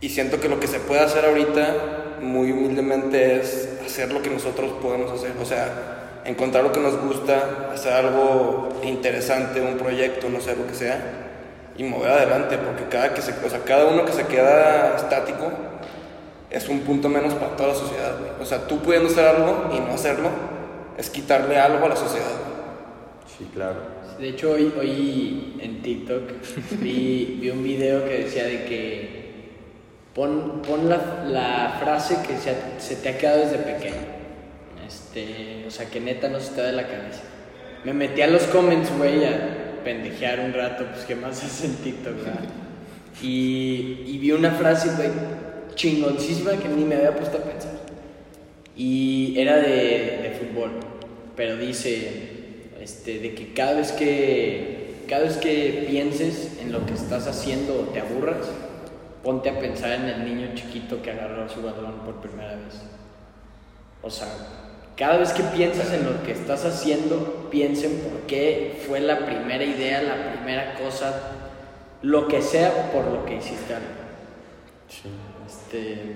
Y 0.00 0.08
siento 0.08 0.40
que 0.40 0.48
lo 0.48 0.58
que 0.58 0.66
se 0.66 0.80
puede 0.80 1.02
hacer 1.02 1.26
ahorita, 1.26 2.18
muy 2.22 2.50
humildemente, 2.50 3.36
es 3.38 3.68
hacer 3.84 4.12
lo 4.14 4.22
que 4.22 4.30
nosotros 4.30 4.72
podemos 4.80 5.12
hacer. 5.12 5.32
O 5.42 5.44
sea, 5.44 6.22
encontrar 6.24 6.64
lo 6.64 6.72
que 6.72 6.80
nos 6.80 6.98
gusta, 6.98 7.70
hacer 7.74 7.92
algo 7.92 8.70
interesante, 8.82 9.60
un 9.60 9.76
proyecto, 9.76 10.30
no 10.30 10.40
sé, 10.40 10.56
lo 10.56 10.66
que 10.66 10.74
sea, 10.74 10.98
y 11.76 11.84
mover 11.84 12.12
adelante, 12.12 12.56
porque 12.56 12.84
cada, 12.88 13.12
que 13.12 13.20
se, 13.20 13.32
o 13.44 13.50
sea, 13.50 13.60
cada 13.60 13.88
uno 13.88 14.06
que 14.06 14.12
se 14.12 14.24
queda 14.24 14.96
estático 14.96 15.67
es 16.50 16.68
un 16.68 16.80
punto 16.80 17.08
menos 17.08 17.34
para 17.34 17.56
toda 17.56 17.70
la 17.70 17.74
sociedad. 17.74 18.18
güey. 18.18 18.30
O 18.40 18.44
sea, 18.44 18.66
tú 18.66 18.78
pudiendo 18.78 19.08
hacer 19.08 19.26
algo 19.26 19.70
y 19.74 19.80
no 19.80 19.92
hacerlo, 19.92 20.30
es 20.96 21.10
quitarle 21.10 21.58
algo 21.58 21.84
a 21.84 21.88
la 21.90 21.96
sociedad. 21.96 22.26
Sí, 23.36 23.48
claro. 23.52 23.98
De 24.18 24.30
hecho, 24.30 24.52
hoy, 24.52 24.72
hoy 24.78 25.58
en 25.60 25.82
TikTok 25.82 26.30
vi, 26.80 27.38
vi 27.40 27.50
un 27.50 27.62
video 27.62 28.04
que 28.04 28.24
decía 28.24 28.44
de 28.44 28.64
que 28.64 29.18
pon, 30.14 30.62
pon 30.66 30.88
la, 30.88 31.24
la 31.26 31.76
frase 31.80 32.18
que 32.26 32.36
se, 32.36 32.56
se 32.78 32.96
te 32.96 33.10
ha 33.10 33.18
quedado 33.18 33.40
desde 33.40 33.58
pequeño. 33.58 34.18
Este, 34.86 35.64
o 35.66 35.70
sea, 35.70 35.86
que 35.86 36.00
neta 36.00 36.28
no 36.28 36.40
se 36.40 36.52
te 36.52 36.62
da 36.62 36.68
de 36.68 36.72
la 36.72 36.88
cabeza. 36.88 37.22
Me 37.84 37.92
metí 37.92 38.22
a 38.22 38.26
los 38.26 38.42
comments, 38.44 38.90
güey, 38.96 39.24
a 39.24 39.82
pendejear 39.84 40.40
un 40.40 40.52
rato, 40.52 40.84
pues 40.92 41.04
qué 41.04 41.14
más 41.14 41.44
hace 41.44 41.66
en 41.66 41.74
TikTok, 41.76 42.16
¿verdad? 42.16 42.40
Y, 43.22 44.02
y 44.06 44.18
vi 44.18 44.32
una 44.32 44.52
frase, 44.52 44.90
güey, 44.96 45.10
chingoncísima 45.78 46.52
que 46.58 46.68
ni 46.68 46.84
me 46.84 46.96
había 46.96 47.16
puesto 47.16 47.38
a 47.38 47.42
pensar. 47.42 47.78
Y 48.76 49.38
era 49.38 49.56
de, 49.56 50.20
de 50.22 50.38
fútbol, 50.38 50.72
pero 51.34 51.56
dice 51.56 52.72
este, 52.80 53.20
de 53.20 53.34
que 53.34 53.54
cada 53.54 53.74
vez 53.74 53.92
que 53.92 55.04
cada 55.08 55.22
vez 55.22 55.38
que 55.38 55.86
pienses 55.88 56.58
en 56.60 56.70
lo 56.70 56.84
que 56.84 56.92
estás 56.92 57.26
haciendo 57.26 57.80
o 57.80 57.92
te 57.92 58.00
aburras, 58.00 58.46
ponte 59.24 59.48
a 59.48 59.58
pensar 59.58 59.92
en 59.92 60.04
el 60.04 60.24
niño 60.24 60.54
chiquito 60.54 61.00
que 61.00 61.12
agarró 61.12 61.48
su 61.48 61.62
balón 61.62 62.00
por 62.04 62.16
primera 62.16 62.56
vez. 62.56 62.82
O 64.02 64.10
sea, 64.10 64.28
cada 64.96 65.16
vez 65.16 65.32
que 65.32 65.42
piensas 65.44 65.92
en 65.94 66.04
lo 66.04 66.22
que 66.24 66.32
estás 66.32 66.66
haciendo, 66.66 67.48
piensen 67.50 68.00
por 68.00 68.26
qué 68.26 68.78
fue 68.86 69.00
la 69.00 69.24
primera 69.24 69.64
idea, 69.64 70.02
la 70.02 70.32
primera 70.34 70.74
cosa, 70.74 71.14
lo 72.02 72.28
que 72.28 72.42
sea 72.42 72.92
por 72.92 73.06
lo 73.06 73.24
que 73.24 73.36
hiciste 73.36 73.74
algo. 73.74 75.27
Este, 75.48 76.14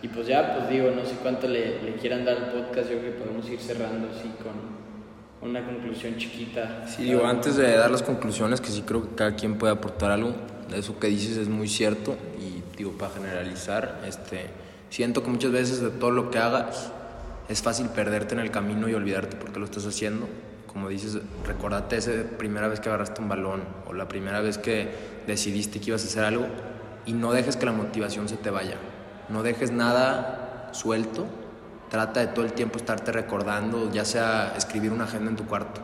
y 0.00 0.08
pues 0.08 0.26
ya, 0.26 0.56
pues 0.56 0.70
digo, 0.70 0.90
no 0.90 1.04
sé 1.04 1.16
cuánto 1.22 1.46
le, 1.46 1.82
le 1.82 1.92
quieran 1.96 2.24
dar 2.24 2.38
al 2.38 2.52
podcast, 2.52 2.90
yo 2.90 2.98
creo 3.00 3.12
que 3.12 3.18
podemos 3.18 3.48
ir 3.50 3.60
cerrando 3.60 4.08
así 4.08 4.32
con 4.42 5.46
una 5.46 5.62
conclusión 5.62 6.16
chiquita. 6.16 6.86
Sí, 6.88 7.04
digo, 7.04 7.26
antes 7.26 7.56
de 7.56 7.76
dar 7.76 7.90
las 7.90 8.02
conclusiones, 8.02 8.62
que 8.62 8.70
sí 8.70 8.82
creo 8.82 9.02
que 9.02 9.14
cada 9.14 9.36
quien 9.36 9.58
puede 9.58 9.74
aportar 9.74 10.10
algo, 10.10 10.32
eso 10.74 10.98
que 10.98 11.08
dices 11.08 11.36
es 11.36 11.48
muy 11.48 11.68
cierto 11.68 12.16
y 12.40 12.62
digo, 12.78 12.92
para 12.92 13.12
generalizar, 13.12 14.00
este, 14.06 14.46
siento 14.88 15.22
que 15.22 15.28
muchas 15.28 15.52
veces 15.52 15.82
de 15.82 15.90
todo 15.90 16.10
lo 16.10 16.30
que 16.30 16.38
hagas, 16.38 16.90
es 17.50 17.60
fácil 17.60 17.88
perderte 17.90 18.34
en 18.34 18.40
el 18.40 18.50
camino 18.50 18.88
y 18.88 18.94
olvidarte 18.94 19.36
por 19.36 19.52
qué 19.52 19.58
lo 19.58 19.66
estás 19.66 19.84
haciendo. 19.84 20.26
Como 20.66 20.88
dices, 20.88 21.18
recordate 21.46 21.96
esa 21.96 22.12
primera 22.38 22.68
vez 22.68 22.80
que 22.80 22.88
agarraste 22.88 23.20
un 23.20 23.28
balón 23.28 23.64
o 23.86 23.92
la 23.92 24.08
primera 24.08 24.40
vez 24.40 24.56
que 24.56 24.88
decidiste 25.26 25.78
que 25.78 25.90
ibas 25.90 26.02
a 26.04 26.06
hacer 26.06 26.24
algo 26.24 26.46
y 27.06 27.12
no 27.12 27.32
dejes 27.32 27.56
que 27.56 27.66
la 27.66 27.72
motivación 27.72 28.28
se 28.28 28.36
te 28.36 28.50
vaya. 28.50 28.76
No 29.28 29.42
dejes 29.42 29.70
nada 29.70 30.70
suelto. 30.72 31.26
Trata 31.90 32.20
de 32.20 32.28
todo 32.28 32.44
el 32.44 32.52
tiempo 32.52 32.78
estarte 32.78 33.12
recordando, 33.12 33.90
ya 33.92 34.04
sea 34.04 34.54
escribir 34.56 34.92
una 34.92 35.04
agenda 35.04 35.30
en 35.30 35.36
tu 35.36 35.46
cuarto. 35.46 35.80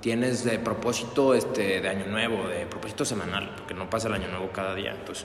Tienes 0.00 0.44
de 0.44 0.58
propósito 0.58 1.34
este, 1.34 1.80
de 1.80 1.88
año 1.88 2.06
nuevo, 2.06 2.48
de 2.48 2.66
propósito 2.66 3.04
semanal, 3.04 3.54
porque 3.56 3.74
no 3.74 3.88
pasa 3.88 4.08
el 4.08 4.14
año 4.14 4.28
nuevo 4.28 4.50
cada 4.52 4.74
día. 4.74 4.90
Entonces, 4.90 5.24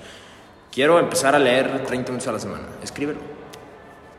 quiero 0.71 0.99
empezar 0.99 1.33
a 1.33 1.39
leer 1.39 1.83
30 1.85 2.11
minutos 2.11 2.27
a 2.27 2.33
la 2.33 2.39
semana. 2.39 2.65
Escríbelo 2.83 3.37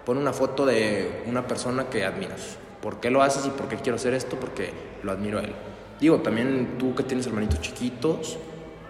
Pon 0.08 0.16
una 0.16 0.32
foto 0.32 0.64
de 0.64 1.22
una 1.26 1.46
persona 1.46 1.90
que 1.90 2.02
admiras. 2.02 2.56
¿Por 2.80 2.98
qué 2.98 3.10
lo 3.10 3.22
haces 3.22 3.44
y 3.44 3.50
por 3.50 3.68
qué 3.68 3.76
quiero 3.76 3.96
hacer 3.96 4.14
esto? 4.14 4.36
Porque 4.40 4.72
lo 5.02 5.12
admiro 5.12 5.38
a 5.38 5.42
él. 5.42 5.52
Digo, 6.00 6.20
también 6.20 6.76
tú 6.78 6.94
que 6.94 7.02
tienes 7.02 7.26
hermanitos 7.26 7.60
chiquitos, 7.60 8.38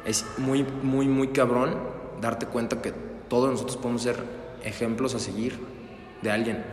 es 0.07 0.25
muy, 0.37 0.63
muy, 0.63 1.09
muy 1.09 1.29
cabrón 1.29 1.77
darte 2.21 2.47
cuenta 2.47 2.81
que 2.83 2.93
todos 3.29 3.51
nosotros 3.51 3.77
podemos 3.77 4.03
ser 4.03 4.17
ejemplos 4.65 5.15
a 5.15 5.19
seguir 5.19 5.59
de 6.23 6.31
alguien. 6.31 6.65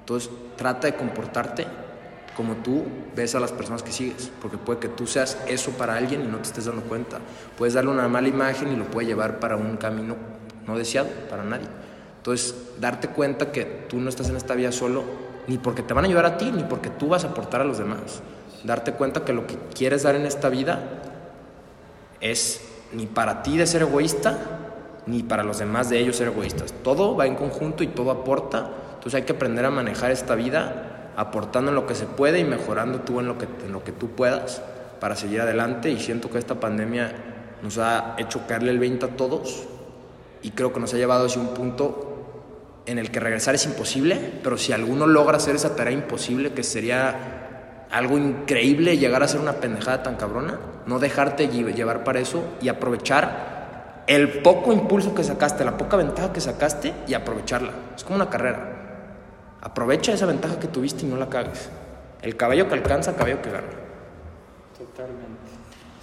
Entonces, 0.00 0.30
trata 0.56 0.86
de 0.86 0.94
comportarte 0.94 1.66
como 2.36 2.56
tú 2.56 2.84
ves 3.14 3.34
a 3.34 3.40
las 3.40 3.52
personas 3.52 3.82
que 3.82 3.92
sigues, 3.92 4.30
porque 4.40 4.56
puede 4.56 4.80
que 4.80 4.88
tú 4.88 5.06
seas 5.06 5.36
eso 5.46 5.72
para 5.72 5.96
alguien 5.96 6.22
y 6.22 6.26
no 6.26 6.38
te 6.38 6.48
estés 6.48 6.64
dando 6.64 6.82
cuenta. 6.82 7.18
Puedes 7.58 7.74
darle 7.74 7.90
una 7.90 8.08
mala 8.08 8.28
imagen 8.28 8.72
y 8.72 8.76
lo 8.76 8.84
puede 8.84 9.08
llevar 9.08 9.40
para 9.40 9.56
un 9.56 9.76
camino 9.76 10.16
no 10.66 10.78
deseado 10.78 11.08
para 11.28 11.44
nadie. 11.44 11.66
Entonces, 12.16 12.54
darte 12.78 13.08
cuenta 13.08 13.52
que 13.52 13.64
tú 13.88 13.98
no 13.98 14.08
estás 14.08 14.28
en 14.28 14.36
esta 14.36 14.54
vida 14.54 14.72
solo, 14.72 15.04
ni 15.46 15.58
porque 15.58 15.82
te 15.82 15.94
van 15.94 16.04
a 16.04 16.08
ayudar 16.08 16.26
a 16.26 16.38
ti, 16.38 16.50
ni 16.52 16.62
porque 16.64 16.90
tú 16.90 17.08
vas 17.08 17.24
a 17.24 17.28
aportar 17.28 17.60
a 17.60 17.64
los 17.64 17.78
demás. 17.78 18.22
Darte 18.64 18.92
cuenta 18.92 19.24
que 19.24 19.32
lo 19.32 19.46
que 19.46 19.56
quieres 19.74 20.02
dar 20.02 20.14
en 20.14 20.26
esta 20.26 20.48
vida 20.48 20.80
es 22.20 22.60
ni 22.92 23.06
para 23.06 23.42
ti 23.42 23.56
de 23.56 23.66
ser 23.66 23.82
egoísta, 23.82 24.38
ni 25.06 25.22
para 25.22 25.42
los 25.42 25.58
demás 25.58 25.90
de 25.90 25.98
ellos 25.98 26.16
ser 26.16 26.28
egoístas. 26.28 26.72
Todo 26.84 27.16
va 27.16 27.26
en 27.26 27.34
conjunto 27.34 27.82
y 27.82 27.88
todo 27.88 28.10
aporta. 28.10 28.70
Entonces 28.94 29.14
hay 29.14 29.22
que 29.22 29.32
aprender 29.32 29.64
a 29.64 29.70
manejar 29.70 30.10
esta 30.10 30.34
vida 30.34 31.12
aportando 31.16 31.70
en 31.70 31.74
lo 31.74 31.86
que 31.86 31.94
se 31.94 32.06
puede 32.06 32.40
y 32.40 32.44
mejorando 32.44 33.00
tú 33.00 33.20
en 33.20 33.26
lo 33.26 33.38
que, 33.38 33.46
en 33.64 33.72
lo 33.72 33.82
que 33.84 33.92
tú 33.92 34.10
puedas 34.10 34.62
para 35.00 35.16
seguir 35.16 35.40
adelante. 35.40 35.90
Y 35.90 35.98
siento 35.98 36.30
que 36.30 36.38
esta 36.38 36.60
pandemia 36.60 37.12
nos 37.62 37.78
ha 37.78 38.14
hecho 38.18 38.46
caerle 38.46 38.70
el 38.70 38.78
20 38.78 39.06
a 39.06 39.08
todos 39.10 39.64
y 40.42 40.52
creo 40.52 40.72
que 40.72 40.80
nos 40.80 40.94
ha 40.94 40.96
llevado 40.96 41.26
hacia 41.26 41.40
un 41.40 41.48
punto 41.48 42.06
en 42.86 42.98
el 42.98 43.10
que 43.10 43.20
regresar 43.20 43.54
es 43.54 43.66
imposible, 43.66 44.18
pero 44.42 44.56
si 44.56 44.72
alguno 44.72 45.06
logra 45.06 45.36
hacer 45.36 45.54
esa 45.54 45.76
tarea 45.76 45.92
imposible, 45.92 46.52
que 46.52 46.62
sería 46.62 47.86
algo 47.90 48.16
increíble 48.16 48.96
llegar 48.96 49.22
a 49.22 49.28
ser 49.28 49.40
una 49.40 49.54
pendejada 49.54 50.02
tan 50.02 50.16
cabrona, 50.16 50.58
no 50.86 50.98
dejarte 50.98 51.48
llevar 51.48 52.04
para 52.04 52.20
eso 52.20 52.42
y 52.60 52.68
aprovechar 52.68 53.49
el 54.10 54.42
poco 54.42 54.72
impulso 54.72 55.14
que 55.14 55.22
sacaste, 55.22 55.64
la 55.64 55.78
poca 55.78 55.96
ventaja 55.96 56.32
que 56.32 56.40
sacaste 56.40 56.92
y 57.06 57.14
aprovecharla. 57.14 57.70
Es 57.94 58.02
como 58.02 58.16
una 58.16 58.28
carrera. 58.28 59.56
Aprovecha 59.60 60.12
esa 60.12 60.26
ventaja 60.26 60.58
que 60.58 60.66
tuviste 60.66 61.06
y 61.06 61.08
no 61.08 61.16
la 61.16 61.28
cagues. 61.28 61.68
El 62.20 62.36
caballo 62.36 62.66
que 62.66 62.74
alcanza, 62.74 63.14
caballo 63.14 63.40
que 63.40 63.50
gana. 63.50 63.68
Totalmente. 64.76 65.50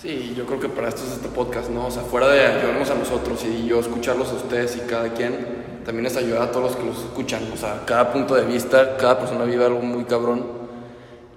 Sí, 0.01 0.33
yo 0.37 0.45
creo 0.45 0.57
que 0.57 0.69
para 0.69 0.87
esto 0.87 1.03
es 1.03 1.15
este 1.15 1.27
podcast, 1.27 1.69
¿no? 1.69 1.87
O 1.87 1.91
sea, 1.91 2.01
fuera 2.01 2.29
de 2.29 2.45
ayudarnos 2.45 2.89
a 2.89 2.95
nosotros 2.95 3.43
y 3.43 3.67
yo 3.67 3.81
escucharlos 3.81 4.29
a 4.29 4.35
ustedes 4.35 4.77
y 4.77 4.87
cada 4.87 5.09
quien, 5.09 5.81
también 5.83 6.05
es 6.05 6.15
ayudar 6.15 6.43
a 6.43 6.51
todos 6.53 6.71
los 6.71 6.75
que 6.77 6.85
los 6.85 6.97
escuchan. 6.99 7.41
O 7.53 7.57
sea, 7.57 7.83
cada 7.85 8.13
punto 8.13 8.35
de 8.35 8.45
vista, 8.45 8.95
cada 8.95 9.19
persona 9.19 9.43
vive 9.43 9.65
algo 9.65 9.81
muy 9.81 10.05
cabrón. 10.05 10.45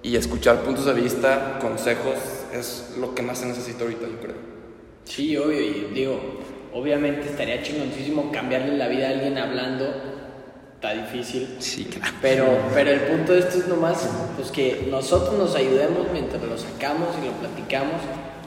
Y 0.03 0.15
escuchar 0.15 0.61
puntos 0.61 0.85
de 0.85 0.93
vista, 0.93 1.59
consejos, 1.59 2.15
es 2.53 2.95
lo 2.97 3.13
que 3.13 3.23
más 3.23 3.39
se 3.39 3.47
necesita 3.47 3.83
ahorita, 3.83 4.07
yo 4.07 4.19
creo. 4.21 4.35
Sí, 5.03 5.35
obvio. 5.35 5.59
Y 5.59 5.91
digo, 5.93 6.19
obviamente 6.73 7.29
estaría 7.29 7.61
chingoncísimo 7.61 8.31
cambiarle 8.31 8.77
la 8.77 8.87
vida 8.87 9.07
a 9.07 9.11
alguien 9.11 9.37
hablando. 9.37 9.85
Está 10.75 10.93
difícil. 10.93 11.57
Sí, 11.59 11.85
claro. 11.85 12.13
Pero, 12.21 12.45
pero 12.73 12.89
el 12.91 13.01
punto 13.01 13.33
de 13.33 13.39
esto 13.39 13.59
es 13.59 13.67
nomás 13.67 14.09
pues 14.35 14.49
que 14.49 14.87
nosotros 14.89 15.37
nos 15.37 15.55
ayudemos 15.55 16.07
mientras 16.11 16.41
lo 16.41 16.57
sacamos 16.57 17.09
y 17.21 17.27
lo 17.27 17.33
platicamos. 17.33 18.01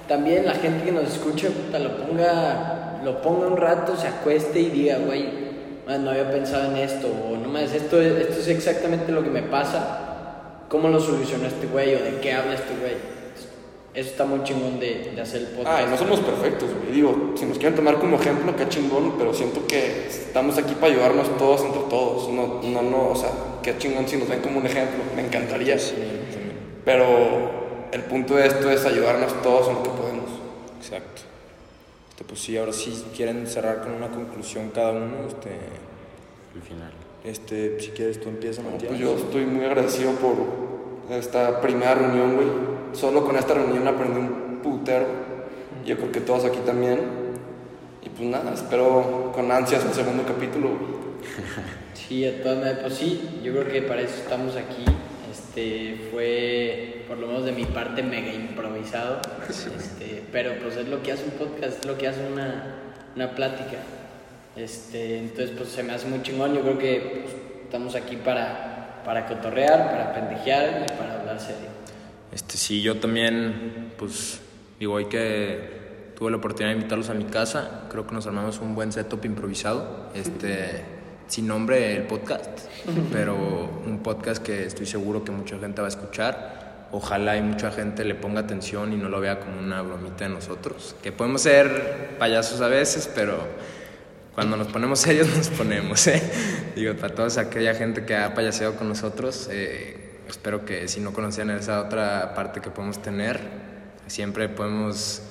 También 0.09 0.45
la 0.45 0.55
gente 0.55 0.85
que 0.85 0.93
nos 0.93 1.05
escucha, 1.05 1.49
puta, 1.49 1.79
lo 1.79 1.97
ponga, 1.97 3.01
lo 3.05 3.23
ponga 3.23 3.47
un 3.47 3.57
rato, 3.57 3.97
se 3.97 4.09
acueste 4.09 4.61
y 4.61 4.71
diga, 4.71 4.99
güey, 4.99 5.45
no 5.87 6.11
había 6.11 6.31
pensado 6.31 6.71
en 6.71 6.79
esto, 6.79 7.09
o 7.09 7.37
no 7.37 7.49
más, 7.49 7.73
esto, 7.73 8.01
esto 8.01 8.41
es 8.41 8.49
exactamente 8.49 9.13
lo 9.13 9.23
que 9.23 9.31
me 9.31 9.43
pasa, 9.43 10.65
¿cómo 10.69 10.89
lo 10.89 11.01
solucionó 11.01 11.47
este 11.47 11.67
güey 11.67 11.95
o 11.95 12.03
de 12.03 12.19
qué 12.21 12.33
habla 12.33 12.55
este 12.55 12.75
güey? 12.81 13.14
Eso 13.95 14.11
está 14.11 14.25
muy 14.25 14.43
chingón 14.43 14.81
de, 14.81 15.13
de 15.15 15.21
hacer 15.21 15.43
el 15.43 15.47
podcast. 15.49 15.83
Ah, 15.83 15.87
no 15.89 15.97
somos 15.97 16.19
perfectos, 16.19 16.69
güey. 16.75 16.93
Digo, 16.93 17.33
si 17.37 17.47
nos 17.47 17.59
quieren 17.59 17.77
tomar 17.77 18.01
como 18.01 18.17
ejemplo, 18.17 18.57
qué 18.57 18.69
chingón, 18.69 19.15
pero 19.17 19.33
siento 19.33 19.65
que 19.69 20.09
estamos 20.09 20.59
aquí 20.59 20.75
para 20.75 20.93
ayudarnos 20.93 21.37
todos 21.39 21.63
entre 21.63 21.83
todos. 21.83 22.29
No, 22.29 22.61
no, 22.61 22.83
no, 22.83 23.11
o 23.11 23.17
sea, 23.17 23.31
qué 23.63 23.79
chingón 23.79 24.09
si 24.09 24.17
nos 24.17 24.29
ven 24.29 24.41
como 24.41 24.59
un 24.59 24.67
ejemplo. 24.67 24.99
Me 25.15 25.25
encantaría. 25.25 25.79
Sí, 25.79 25.95
pero 26.85 27.87
el 27.93 28.03
punto 28.03 28.35
de 28.35 28.49
esto 28.49 28.69
es 28.69 28.85
ayudarnos 28.85 29.41
todos 29.43 29.69
en 29.69 29.75
lo 29.75 29.83
que 29.85 29.91
podemos. 29.91 30.31
Exacto. 30.81 31.23
Este, 32.11 32.25
pues 32.25 32.41
sí, 32.41 32.57
ahora 32.57 32.73
sí 32.73 33.05
quieren 33.17 33.47
cerrar 33.47 33.81
con 33.83 33.93
una 33.93 34.09
conclusión 34.09 34.71
cada 34.75 34.91
uno. 34.91 35.29
Este, 35.29 35.51
el 36.57 36.63
final. 36.63 36.93
Este, 37.23 37.81
si 37.81 37.91
quieres 37.91 38.21
tú 38.21 38.29
empiezas, 38.29 38.65
Matías. 38.65 38.89
pues 38.89 38.99
yo 38.99 39.17
estoy 39.17 39.47
muy 39.47 39.65
agradecido 39.65 40.11
por 40.13 40.35
esta 41.11 41.61
primera 41.61 41.95
reunión, 41.95 42.37
güey. 42.37 42.49
Solo 42.93 43.25
con 43.25 43.37
esta 43.37 43.55
reunión 43.55 43.87
aprendí 43.87 44.21
un 44.21 44.61
putero. 44.63 45.07
Yo 45.85 45.97
creo 45.97 46.13
que 46.13 46.21
todos 46.21 46.45
aquí 46.45 46.59
también. 46.65 47.01
Y 48.03 48.09
pues 48.11 48.29
nada, 48.29 48.53
espero 48.53 49.33
con 49.35 49.51
ansias 49.51 49.85
el 49.85 49.93
segundo 49.93 50.25
capítulo, 50.25 50.69
Sí, 51.95 52.27
a 52.27 52.43
todas 52.43 52.59
maneras, 52.59 52.81
pues 52.83 52.95
sí, 52.95 53.41
yo 53.43 53.53
creo 53.53 53.69
que 53.69 53.83
para 53.83 54.03
eso 54.03 54.15
estamos 54.17 54.57
aquí. 54.57 54.85
Este, 55.31 56.09
fue, 56.11 57.05
por 57.09 57.19
lo 57.19 57.29
menos 57.29 57.45
de 57.45 57.53
mi 57.53 57.65
parte, 57.65 58.03
mega 58.03 58.33
improvisado. 58.33 59.21
Este, 59.49 60.23
pero 60.31 60.55
pues 60.61 60.77
es 60.77 60.89
lo 60.89 61.03
que 61.03 61.13
hace 61.13 61.25
un 61.25 61.31
podcast, 61.31 61.79
es 61.79 61.87
lo 61.87 61.97
que 61.97 62.09
hace 62.09 62.27
una, 62.27 62.75
una 63.17 63.35
plática. 63.35 63.79
Este, 64.57 65.19
entonces, 65.19 65.53
pues 65.57 65.71
se 65.71 65.83
me 65.83 65.93
hace 65.93 66.07
muy 66.09 66.23
chingón. 66.23 66.55
Yo 66.55 66.61
creo 66.61 66.79
que 66.79 67.23
pues, 67.23 67.35
estamos 67.65 67.95
aquí 67.95 68.17
para, 68.17 68.74
para 69.05 69.27
cotorrear, 69.27 69.91
para 69.91 70.15
pendejear 70.15 70.87
y 70.89 70.93
para 70.99 71.21
hablar 71.21 71.41
serio. 71.41 71.69
Este, 72.33 72.57
sí, 72.57 72.83
yo 72.83 72.99
también, 72.99 73.93
pues, 73.99 74.41
digo, 74.81 74.95
hoy 74.95 75.07
que 75.07 76.13
tuve 76.17 76.31
la 76.31 76.39
oportunidad 76.39 76.71
de 76.71 76.79
invitarlos 76.79 77.11
a 77.11 77.15
mi 77.15 77.25
casa, 77.25 77.83
creo 77.91 78.07
que 78.07 78.15
nos 78.15 78.27
armamos 78.27 78.59
un 78.61 78.75
buen 78.75 78.93
setup 78.93 79.25
improvisado. 79.25 80.11
Este 80.15 80.95
sin 81.27 81.47
nombre 81.47 81.97
el 81.97 82.03
podcast, 82.05 82.47
pero 83.13 83.35
un 83.87 84.01
podcast 84.03 84.43
que 84.43 84.67
estoy 84.67 84.87
seguro 84.87 85.25
que 85.25 85.33
mucha 85.33 85.59
gente 85.59 85.81
va 85.81 85.89
a 85.89 85.91
escuchar. 85.91 86.89
Ojalá 86.93 87.37
y 87.37 87.43
mucha 87.43 87.73
gente 87.73 88.05
le 88.05 88.15
ponga 88.15 88.41
atención 88.41 88.93
y 88.93 88.97
no 88.97 89.09
lo 89.09 89.21
vea 89.21 89.41
como 89.41 89.59
una 89.59 89.83
bromita 89.83 90.25
de 90.25 90.31
nosotros. 90.31 90.95
Que 91.03 91.13
podemos 91.13 91.43
ser 91.43 92.17
payasos 92.19 92.61
a 92.61 92.69
veces, 92.69 93.11
pero 93.15 93.39
cuando 94.35 94.57
nos 94.57 94.69
ponemos 94.69 94.99
serios 94.99 95.29
nos 95.37 95.49
ponemos. 95.51 96.07
¿eh? 96.07 96.23
Digo, 96.75 96.95
para 96.95 97.15
toda 97.15 97.41
aquella 97.41 97.75
gente 97.75 98.05
que 98.05 98.17
ha 98.17 98.35
payaseado 98.35 98.77
con 98.77 98.89
nosotros, 98.89 99.49
eh, 99.51 100.21
espero 100.29 100.65
que 100.65 100.89
si 100.89 101.01
no 101.01 101.13
conocían 101.13 101.51
esa 101.51 101.81
otra 101.81 102.35
parte 102.35 102.61
que 102.61 102.71
podemos 102.71 103.01
tener, 103.01 103.41
siempre 104.07 104.49
podemos 104.49 105.23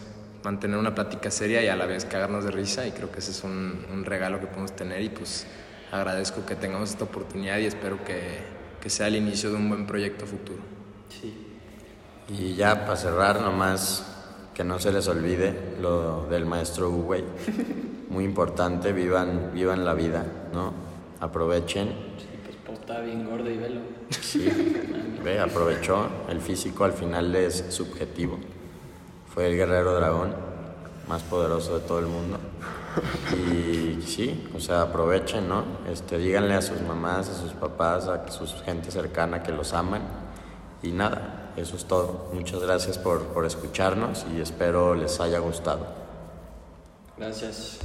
mantener 0.43 0.77
una 0.77 0.93
plática 0.93 1.31
seria 1.31 1.61
y 1.61 1.67
a 1.67 1.75
la 1.75 1.85
vez 1.85 2.05
cagarnos 2.05 2.43
de 2.43 2.51
risa 2.51 2.85
y 2.85 2.91
creo 2.91 3.11
que 3.11 3.19
ese 3.19 3.31
es 3.31 3.43
un, 3.43 3.85
un 3.91 4.03
regalo 4.03 4.39
que 4.39 4.47
podemos 4.47 4.75
tener 4.75 5.01
y 5.01 5.09
pues 5.09 5.45
agradezco 5.91 6.45
que 6.45 6.55
tengamos 6.55 6.89
esta 6.89 7.05
oportunidad 7.05 7.59
y 7.59 7.65
espero 7.65 8.03
que, 8.03 8.39
que 8.81 8.89
sea 8.89 9.07
el 9.07 9.15
inicio 9.15 9.51
de 9.51 9.57
un 9.57 9.69
buen 9.69 9.85
proyecto 9.85 10.25
futuro. 10.25 10.61
Sí. 11.09 11.49
Y 12.29 12.55
ya 12.55 12.85
para 12.85 12.97
cerrar, 12.97 13.41
nomás 13.41 14.05
que 14.53 14.63
no 14.63 14.79
se 14.79 14.91
les 14.91 15.07
olvide 15.07 15.75
lo 15.81 16.25
del 16.27 16.45
maestro 16.45 16.89
Uwey. 16.89 17.23
muy 18.13 18.25
importante, 18.25 18.93
vivan, 18.93 19.49
vivan 19.53 19.83
la 19.83 19.95
vida, 19.95 20.23
¿no? 20.53 20.71
Aprovechen. 21.19 21.87
Sí, 22.19 22.27
pues, 22.45 22.57
pues 22.63 22.79
está 22.79 22.99
bien 22.99 23.27
gordo 23.27 23.49
y 23.49 23.57
velo. 23.57 23.81
Sí, 24.21 24.47
ve, 25.23 25.39
aprovechó. 25.39 26.07
El 26.29 26.39
físico 26.39 26.83
al 26.83 26.93
final 26.93 27.35
es 27.35 27.65
subjetivo. 27.69 28.37
Fue 29.33 29.47
el 29.47 29.55
guerrero 29.55 29.95
dragón 29.95 30.35
más 31.07 31.23
poderoso 31.23 31.79
de 31.79 31.87
todo 31.87 31.99
el 31.99 32.05
mundo. 32.05 32.37
Y 33.35 34.03
sí, 34.03 34.47
o 34.55 34.59
sea, 34.59 34.83
aprovechen, 34.83 35.49
¿no? 35.49 35.63
Este, 35.91 36.19
díganle 36.19 36.53
a 36.53 36.61
sus 36.61 36.81
mamás, 36.81 37.29
a 37.29 37.33
sus 37.33 37.53
papás, 37.53 38.07
a 38.07 38.29
sus 38.29 38.53
gente 38.61 38.91
cercana 38.91 39.41
que 39.41 39.51
los 39.51 39.73
aman. 39.73 40.03
Y 40.83 40.91
nada, 40.91 41.51
eso 41.57 41.75
es 41.75 41.85
todo. 41.85 42.29
Muchas 42.31 42.61
gracias 42.61 42.99
por, 42.99 43.23
por 43.29 43.45
escucharnos 43.45 44.23
y 44.35 44.39
espero 44.39 44.93
les 44.93 45.19
haya 45.19 45.39
gustado. 45.39 45.87
Gracias. 47.17 47.79